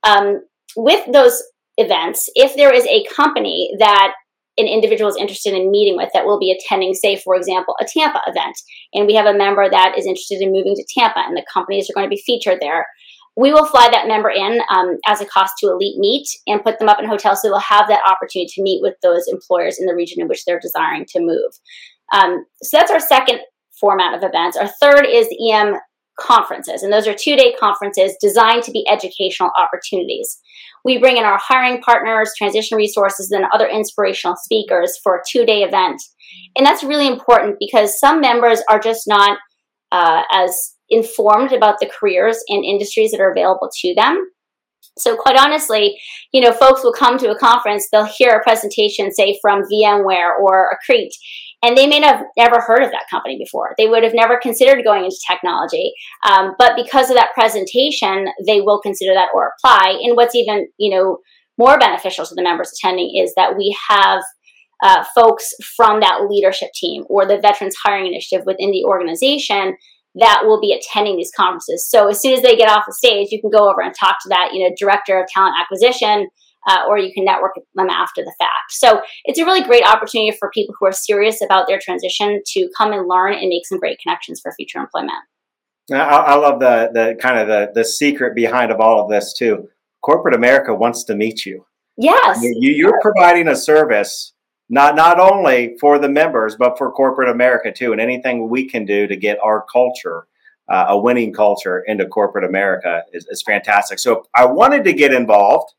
Um, 0.03 0.41
with 0.77 1.05
those 1.13 1.43
events, 1.77 2.31
if 2.35 2.57
there 2.57 2.73
is 2.73 2.87
a 2.87 3.05
company 3.15 3.71
that 3.79 4.15
an 4.59 4.67
individual 4.67 5.09
is 5.09 5.17
interested 5.17 5.55
in 5.55 5.71
meeting 5.71 5.97
with 5.97 6.11
that 6.13 6.27
will 6.27 6.39
be 6.39 6.51
attending, 6.51 6.95
say, 6.95 7.17
for 7.17 7.35
example, 7.35 7.75
a 7.81 7.85
Tampa 7.85 8.21
event, 8.27 8.57
and 8.93 9.07
we 9.07 9.15
have 9.15 9.27
a 9.27 9.37
member 9.37 9.69
that 9.71 9.97
is 9.97 10.07
interested 10.07 10.41
in 10.43 10.53
moving 10.53 10.75
to 10.75 10.85
Tampa, 10.93 11.21
and 11.21 11.37
the 11.37 11.47
companies 11.53 11.89
are 11.89 11.95
going 11.95 12.07
to 12.07 12.15
be 12.15 12.23
featured 12.27 12.59
there 12.61 12.87
we 13.39 13.53
will 13.53 13.67
fly 13.67 13.89
that 13.89 14.09
member 14.09 14.31
in 14.31 14.61
um, 14.69 14.99
as 15.07 15.21
a 15.21 15.27
cost 15.27 15.55
to 15.59 15.69
Elite 15.69 15.97
Meet 15.97 16.27
and 16.49 16.63
put 16.63 16.81
them 16.81 16.89
up 16.89 16.99
in 16.99 17.09
hotels 17.09 17.41
so 17.41 17.49
they'll 17.49 17.61
have 17.61 17.87
that 17.87 18.03
opportunity 18.05 18.51
to 18.53 18.63
meet 18.63 18.83
with 18.83 18.95
those 19.01 19.29
employers 19.29 19.79
in 19.79 19.87
the 19.87 19.95
region 19.95 20.21
in 20.21 20.27
which 20.27 20.45
they're 20.45 20.59
desiring 20.59 21.07
to 21.11 21.21
move. 21.21 21.53
Um, 22.13 22.45
so 22.63 22.77
that's 22.77 22.91
our 22.91 22.99
second 22.99 23.39
format 23.81 24.13
of 24.13 24.25
events. 24.25 24.57
Our 24.57 24.67
third 24.83 25.07
is 25.09 25.29
the 25.29 25.53
EM 25.53 25.77
conferences, 26.19 26.83
and 26.83 26.93
those 26.93 27.07
are 27.07 27.15
two 27.15 27.37
day 27.37 27.55
conferences 27.61 28.17
designed 28.21 28.65
to 28.65 28.73
be 28.73 28.85
educational 28.91 29.53
opportunities. 29.57 30.41
We 30.89 30.97
bring 30.97 31.19
in 31.19 31.25
our 31.25 31.39
hiring 31.39 31.83
partners, 31.83 32.33
transition 32.39 32.79
resources, 32.79 33.31
and 33.31 33.45
other 33.53 33.67
inspirational 33.67 34.37
speakers 34.37 34.99
for 35.03 35.17
a 35.17 35.23
two 35.31 35.45
day 35.45 35.63
event. 35.63 36.01
And 36.57 36.65
that's 36.65 36.83
really 36.83 37.07
important 37.07 37.57
because 37.61 38.01
some 38.01 38.23
members 38.23 38.63
are 38.71 38.79
just 38.79 39.03
not 39.07 39.39
uh, 39.93 40.23
as 40.33 40.77
informed 40.89 41.53
about 41.53 41.79
the 41.79 41.91
careers 42.01 42.39
and 42.49 42.65
industries 42.65 43.11
that 43.11 43.21
are 43.21 43.31
available 43.31 43.71
to 43.83 43.95
them. 43.95 44.31
So 44.97 45.15
quite 45.15 45.37
honestly, 45.39 45.99
you 46.33 46.41
know, 46.41 46.53
folks 46.53 46.83
will 46.83 46.95
come 46.95 47.19
to 47.19 47.31
a 47.31 47.39
conference, 47.39 47.89
they'll 47.93 48.05
hear 48.07 48.31
a 48.31 48.43
presentation, 48.43 49.13
say 49.13 49.39
from 49.43 49.65
VMware 49.71 50.39
or 50.41 50.71
Accrete, 50.73 51.13
and 51.63 51.77
they 51.77 51.87
may 51.87 52.01
have 52.01 52.23
never 52.37 52.61
heard 52.61 52.83
of 52.83 52.91
that 52.91 53.07
company 53.11 53.37
before. 53.39 53.75
They 53.77 53.89
would 53.89 54.05
have 54.05 54.15
never 54.15 54.39
considered 54.39 54.85
going 54.85 55.05
into 55.05 55.17
technology, 55.29 55.93
um, 56.29 56.55
but 56.59 56.77
because 56.77 57.11
of 57.11 57.17
that 57.17 57.35
presentation, 57.35 58.29
they 58.47 58.61
will 58.61 58.81
consider 58.81 59.15
that 59.15 59.31
or 59.35 59.53
apply. 59.59 59.99
And 60.03 60.17
what's 60.17 60.35
even, 60.35 60.69
you 60.79 60.97
know, 60.97 61.19
more 61.59 61.79
beneficial 61.79 62.25
to 62.25 62.35
the 62.35 62.43
members 62.43 62.73
attending 62.73 63.17
is 63.17 63.33
that 63.37 63.57
we 63.57 63.77
have 63.89 64.23
uh, 64.83 65.05
folks 65.15 65.53
from 65.77 66.01
that 66.01 66.27
leadership 66.29 66.71
team 66.75 67.05
or 67.09 67.27
the 67.27 67.39
Veterans 67.39 67.77
Hiring 67.83 68.07
Initiative 68.07 68.47
within 68.47 68.71
the 68.71 68.85
organization 68.85 69.77
that 70.15 70.43
will 70.45 70.61
be 70.61 70.73
attending 70.73 71.17
these 71.17 71.33
conferences. 71.37 71.89
So 71.89 72.09
as 72.09 72.21
soon 72.21 72.33
as 72.33 72.43
they 72.43 72.57
get 72.57 72.71
off 72.71 72.85
the 72.87 72.95
stage, 72.95 73.29
you 73.31 73.41
can 73.41 73.51
go 73.51 73.71
over 73.71 73.83
and 73.83 73.95
talk 73.95 74.17
to 74.23 74.29
that, 74.31 74.51
you 74.53 74.63
know, 74.63 74.75
director 74.79 75.21
of 75.21 75.29
talent 75.29 75.57
acquisition, 75.61 76.29
uh, 76.67 76.81
or 76.89 76.99
you 76.99 77.13
can 77.13 77.25
network 77.25 77.53
them 77.75 77.91
after 77.91 78.23
the 78.23 78.35
fact. 78.39 78.71
So 78.71 79.01
it's 79.25 79.39
a 79.39 79.45
really 79.45 79.63
great 79.63 79.87
opportunity 79.87 80.37
for 80.39 80.51
people 80.51 80.75
who 80.79 80.87
are 80.87 80.93
serious 80.93 81.43
about 81.43 81.67
their 81.67 81.79
transition 81.79 82.43
to 82.47 82.69
come 82.77 82.93
and 82.93 83.07
learn 83.07 83.35
and 83.35 83.49
make 83.49 83.67
some 83.67 83.79
great 83.79 83.99
connections 84.01 84.41
for 84.41 84.53
future 84.53 84.79
employment. 84.79 85.19
I, 85.93 85.97
I 85.97 86.35
love 86.35 86.61
the 86.61 86.91
the 86.93 87.17
kind 87.21 87.39
of 87.39 87.49
the 87.49 87.71
the 87.75 87.85
secret 87.85 88.35
behind 88.35 88.71
of 88.71 88.81
all 88.81 89.03
of 89.03 89.11
this 89.11 89.33
too. 89.33 89.69
Corporate 90.03 90.35
America 90.35 90.75
wants 90.75 91.05
to 91.05 91.17
meet 91.17 91.47
you. 91.47 91.65
Yes, 91.97 92.41
you, 92.43 92.73
you're 92.73 93.01
providing 93.01 93.49
a 93.49 93.57
service 93.57 94.33
not 94.69 94.95
not 94.95 95.19
only 95.19 95.77
for 95.81 95.99
the 95.99 96.09
members 96.09 96.57
but 96.57 96.77
for 96.77 96.93
corporate 96.93 97.29
America 97.29 97.73
too, 97.73 97.93
and 97.93 98.01
anything 98.01 98.49
we 98.49 98.69
can 98.69 98.85
do 98.85 99.07
to 99.07 99.17
get 99.17 99.39
our 99.43 99.65
culture, 99.73 100.27
uh, 100.69 100.87
a 100.89 100.99
winning 100.99 101.33
culture, 101.33 101.81
into 101.87 102.07
corporate 102.07 102.45
America 102.45 103.03
is, 103.13 103.27
is 103.31 103.43
fantastic. 103.43 103.99
So, 103.99 104.27
I 104.35 104.45
wanted 104.45 104.85
to 104.85 104.93
get 104.93 105.13
involved, 105.13 105.73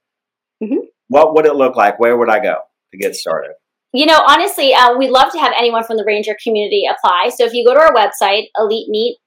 mm-hmm. 0.63 0.85
what 1.07 1.35
would 1.35 1.45
it 1.45 1.55
look 1.55 1.75
like? 1.75 1.99
Where 1.99 2.17
would 2.17 2.29
I 2.29 2.39
go 2.39 2.55
to 2.91 2.97
get 2.97 3.15
started? 3.15 3.53
You 3.91 4.05
know, 4.05 4.21
honestly, 4.27 4.73
uh, 4.73 4.95
we'd 4.97 5.09
love 5.09 5.31
to 5.31 5.39
have 5.39 5.53
anyone 5.57 5.83
from 5.83 5.97
the 5.97 6.03
Ranger 6.05 6.35
community 6.43 6.83
apply. 6.89 7.31
So, 7.35 7.45
if 7.45 7.53
you 7.53 7.65
go 7.65 7.73
to 7.73 7.79
our 7.79 7.93
website, 7.93 8.47
Elite 8.57 8.87
Meet 8.87 9.17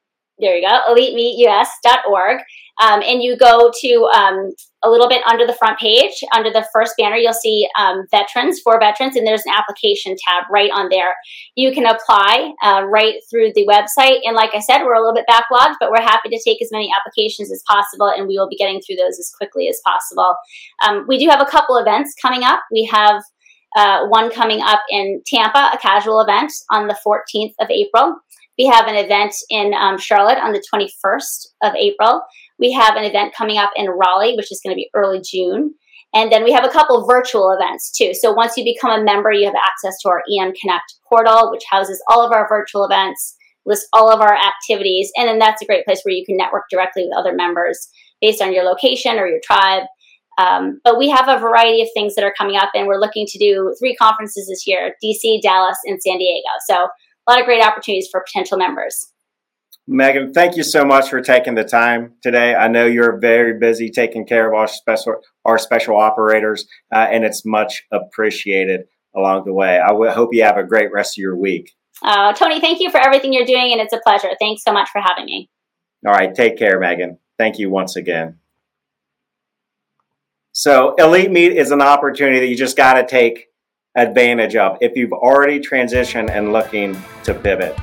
there 0.43 0.57
you 0.57 0.69
go, 0.69 0.81
elitemeetus.org. 0.89 2.41
Um, 2.81 3.03
and 3.03 3.23
you 3.23 3.37
go 3.37 3.71
to 3.83 4.11
um, 4.15 4.51
a 4.83 4.91
little 4.91 5.09
bit 5.09 5.23
under 5.27 5.47
the 5.47 5.53
front 5.53 5.79
page, 5.79 6.25
under 6.35 6.51
the 6.51 6.67
first 6.73 6.95
banner, 6.99 7.17
you'll 7.17 7.33
see 7.33 7.69
um, 7.79 8.07
veterans 8.11 8.61
for 8.61 8.81
veterans, 8.81 9.15
and 9.15 9.27
there's 9.27 9.45
an 9.47 9.53
application 9.55 10.17
tab 10.17 10.45
right 10.51 10.71
on 10.73 10.89
there. 10.89 11.15
You 11.55 11.73
can 11.73 11.87
apply 11.87 12.53
uh, 12.63 12.83
right 12.85 13.17
through 13.31 13.53
the 13.55 13.67
website. 13.67 14.21
And 14.25 14.35
like 14.35 14.51
I 14.55 14.61
said, 14.61 14.83
we're 14.83 14.95
a 14.95 15.01
little 15.01 15.15
bit 15.15 15.27
backlogged, 15.31 15.77
but 15.79 15.91
we're 15.91 16.03
happy 16.03 16.31
to 16.31 16.43
take 16.45 16.61
as 16.63 16.71
many 16.73 16.91
applications 16.99 17.53
as 17.53 17.63
possible, 17.69 18.09
and 18.09 18.27
we 18.27 18.39
will 18.39 18.49
be 18.49 18.57
getting 18.57 18.81
through 18.81 18.97
those 18.97 19.19
as 19.19 19.31
quickly 19.37 19.69
as 19.69 19.81
possible. 19.87 20.35
Um, 20.83 21.05
we 21.07 21.19
do 21.19 21.29
have 21.29 21.43
a 21.43 21.51
couple 21.51 21.77
events 21.77 22.15
coming 22.21 22.43
up. 22.43 22.61
We 22.73 22.89
have 22.91 23.23
uh, 23.77 24.07
one 24.07 24.31
coming 24.31 24.61
up 24.63 24.81
in 24.91 25.23
Tampa, 25.27 25.71
a 25.73 25.79
casual 25.79 26.21
event 26.21 26.53
on 26.71 26.89
the 26.89 26.99
14th 27.07 27.55
of 27.61 27.71
April. 27.71 28.17
We 28.63 28.69
have 28.69 28.87
an 28.87 28.95
event 28.95 29.35
in 29.51 29.75
um, 29.75 29.99
Charlotte 29.99 30.39
on 30.39 30.53
the 30.53 30.63
21st 30.73 31.47
of 31.65 31.75
April. 31.75 32.23
We 32.61 32.71
have 32.71 32.95
an 32.95 33.03
event 33.03 33.35
coming 33.37 33.59
up 33.59 33.71
in 33.75 33.91
Raleigh, 33.91 34.37
which 34.37 34.53
is 34.53 34.61
going 34.65 34.73
to 34.73 34.77
be 34.77 34.89
early 34.95 35.21
June. 35.21 35.75
And 36.15 36.31
then 36.31 36.45
we 36.45 36.53
have 36.53 36.65
a 36.65 36.69
couple 36.69 37.05
virtual 37.05 37.51
events 37.51 37.91
too. 37.91 38.15
So 38.15 38.33
once 38.33 38.57
you 38.57 38.63
become 38.63 38.93
a 38.93 39.03
member, 39.03 39.33
you 39.33 39.47
have 39.47 39.57
access 39.57 39.99
to 40.03 40.11
our 40.11 40.23
EM 40.31 40.53
Connect 40.61 40.95
portal, 41.09 41.51
which 41.51 41.65
houses 41.69 42.01
all 42.09 42.25
of 42.25 42.31
our 42.31 42.47
virtual 42.49 42.85
events, 42.85 43.35
lists 43.67 43.89
all 43.93 44.13
of 44.13 44.21
our 44.21 44.37
activities. 44.37 45.11
And 45.17 45.27
then 45.27 45.41
that's 45.41 45.61
a 45.61 45.67
great 45.67 45.85
place 45.85 46.03
where 46.05 46.15
you 46.15 46.25
can 46.25 46.37
network 46.37 46.67
directly 46.71 47.03
with 47.03 47.19
other 47.19 47.35
members 47.35 47.89
based 48.21 48.41
on 48.41 48.53
your 48.53 48.63
location 48.63 49.19
or 49.19 49.27
your 49.27 49.41
tribe. 49.43 49.83
Um, 50.39 50.81
but 50.85 50.99
we 50.99 51.09
have 51.11 51.27
a 51.27 51.41
variety 51.41 51.83
of 51.83 51.89
things 51.95 52.15
that 52.15 52.25
are 52.25 52.35
coming 52.39 52.57
up, 52.57 52.71
and 52.75 52.87
we're 52.87 53.01
looking 53.01 53.27
to 53.27 53.39
do 53.39 53.75
three 53.79 53.97
conferences 53.97 54.47
this 54.49 54.67
year 54.69 54.95
DC, 55.05 55.43
Dallas, 55.43 55.77
and 55.85 56.01
San 56.01 56.19
Diego. 56.19 56.49
So 56.69 56.87
a 57.27 57.31
lot 57.31 57.41
of 57.41 57.47
great 57.47 57.63
opportunities 57.63 58.09
for 58.11 58.23
potential 58.27 58.59
members. 58.59 59.13
Megan, 59.87 60.33
thank 60.33 60.57
you 60.57 60.63
so 60.63 60.85
much 60.85 61.11
for 61.11 61.21
taking 61.21 61.57
the 61.57 61.65
time 61.65 62.15
today. 62.23 62.55
I 62.55 62.69
know 62.69 62.87
you're 62.87 63.19
very 63.19 63.59
busy 63.59 63.91
taking 63.91 64.25
care 64.25 64.47
of 64.47 64.55
our 64.55 64.69
special 64.69 65.17
our 65.45 65.59
special 65.59 65.97
operators, 65.97 66.67
uh, 66.95 67.09
and 67.11 67.25
it's 67.25 67.45
much 67.45 67.83
appreciated 67.91 68.83
along 69.15 69.45
the 69.45 69.53
way. 69.53 69.81
I 69.81 69.89
w- 69.89 70.11
hope 70.13 70.31
you 70.33 70.45
have 70.45 70.57
a 70.57 70.63
great 70.63 70.93
rest 70.93 71.19
of 71.19 71.23
your 71.23 71.37
week. 71.37 71.73
Uh, 72.01 72.33
Tony, 72.33 72.61
thank 72.61 72.81
you 72.81 72.91
for 72.91 72.99
everything 72.99 73.33
you're 73.33 73.45
doing, 73.45 73.73
and 73.73 73.81
it's 73.81 73.93
a 73.93 74.01
pleasure. 74.05 74.31
Thanks 74.39 74.63
so 74.63 74.73
much 74.73 74.89
for 74.91 75.01
having 75.01 75.25
me. 75.25 75.51
All 76.07 76.13
right, 76.13 76.33
take 76.33 76.57
care, 76.57 76.79
Megan. 76.79 77.19
Thank 77.37 77.59
you 77.59 77.69
once 77.69 77.97
again. 77.97 78.39
So, 80.53 80.95
Elite 80.97 81.31
Meet 81.31 81.53
is 81.53 81.71
an 81.71 81.81
opportunity 81.81 82.39
that 82.41 82.47
you 82.47 82.57
just 82.57 82.77
got 82.77 82.95
to 82.95 83.07
take 83.07 83.47
advantage 83.95 84.57
of 84.57 84.79
if 84.81 84.97
you've 84.97 85.13
already 85.13 85.61
transitioned 85.61 86.31
and 86.31 86.53
looking 86.53 86.97
to 87.25 87.35
pivot. 87.35 87.77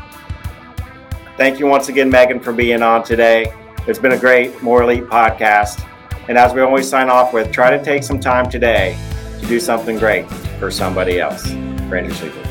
Thank 1.38 1.60
you 1.60 1.68
once 1.68 1.90
again, 1.90 2.10
Megan, 2.10 2.40
for 2.40 2.52
being 2.52 2.82
on 2.82 3.04
today. 3.04 3.54
It's 3.88 4.00
been 4.00 4.14
a 4.14 4.18
great 4.18 4.62
More 4.62 4.84
Elite 4.84 5.06
podcast. 5.06 5.86
And 6.28 6.38
as 6.38 6.54
we 6.54 6.62
always 6.62 6.90
sign 6.90 7.10
off 7.10 7.34
with, 7.34 7.52
try 7.52 7.76
to 7.76 7.84
take 7.84 8.04
some 8.04 8.20
time 8.20 8.50
today 8.50 8.98
to 9.40 9.48
do 9.48 9.60
something 9.60 9.98
great 9.98 10.30
for 10.60 10.70
somebody 10.70 11.20
else. 11.20 11.50
Brandon 11.88 12.14
Sleeper. 12.14 12.46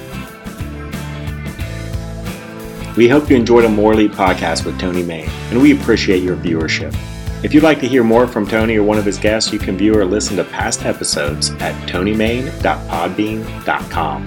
We 2.97 3.09
hope 3.09 3.31
you 3.31 3.37
enjoyed 3.37 3.65
a 3.65 3.69
More 3.69 3.93
Elite 3.93 4.13
podcast 4.13 4.65
with 4.65 4.81
Tony 4.81 5.03
May, 5.03 5.29
and 5.51 5.61
we 5.61 5.79
appreciate 5.79 6.23
your 6.23 6.37
viewership. 6.37 6.97
If 7.41 7.55
you'd 7.55 7.63
like 7.63 7.79
to 7.81 7.89
hear 7.89 8.03
more 8.03 8.27
from 8.27 8.49
Tony 8.49 8.77
or 8.77 8.83
one 8.83 8.99
of 8.99 9.05
his 9.05 9.17
guests, 9.17 9.53
you 9.53 9.61
can 9.61 9.79
view 9.79 9.95
or 9.95 10.05
listen 10.05 10.37
to 10.39 10.45
past 10.45 10.85
episodes 10.85 11.51
at 11.61 11.73
tonymain.podbean.com. 11.89 14.27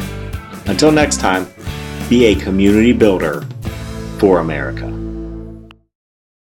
Until 0.68 0.92
next 0.92 1.20
time, 1.20 1.48
be 2.10 2.26
a 2.26 2.36
community 2.36 2.94
builder 2.94 3.42
for 4.18 4.40
America. 4.40 5.01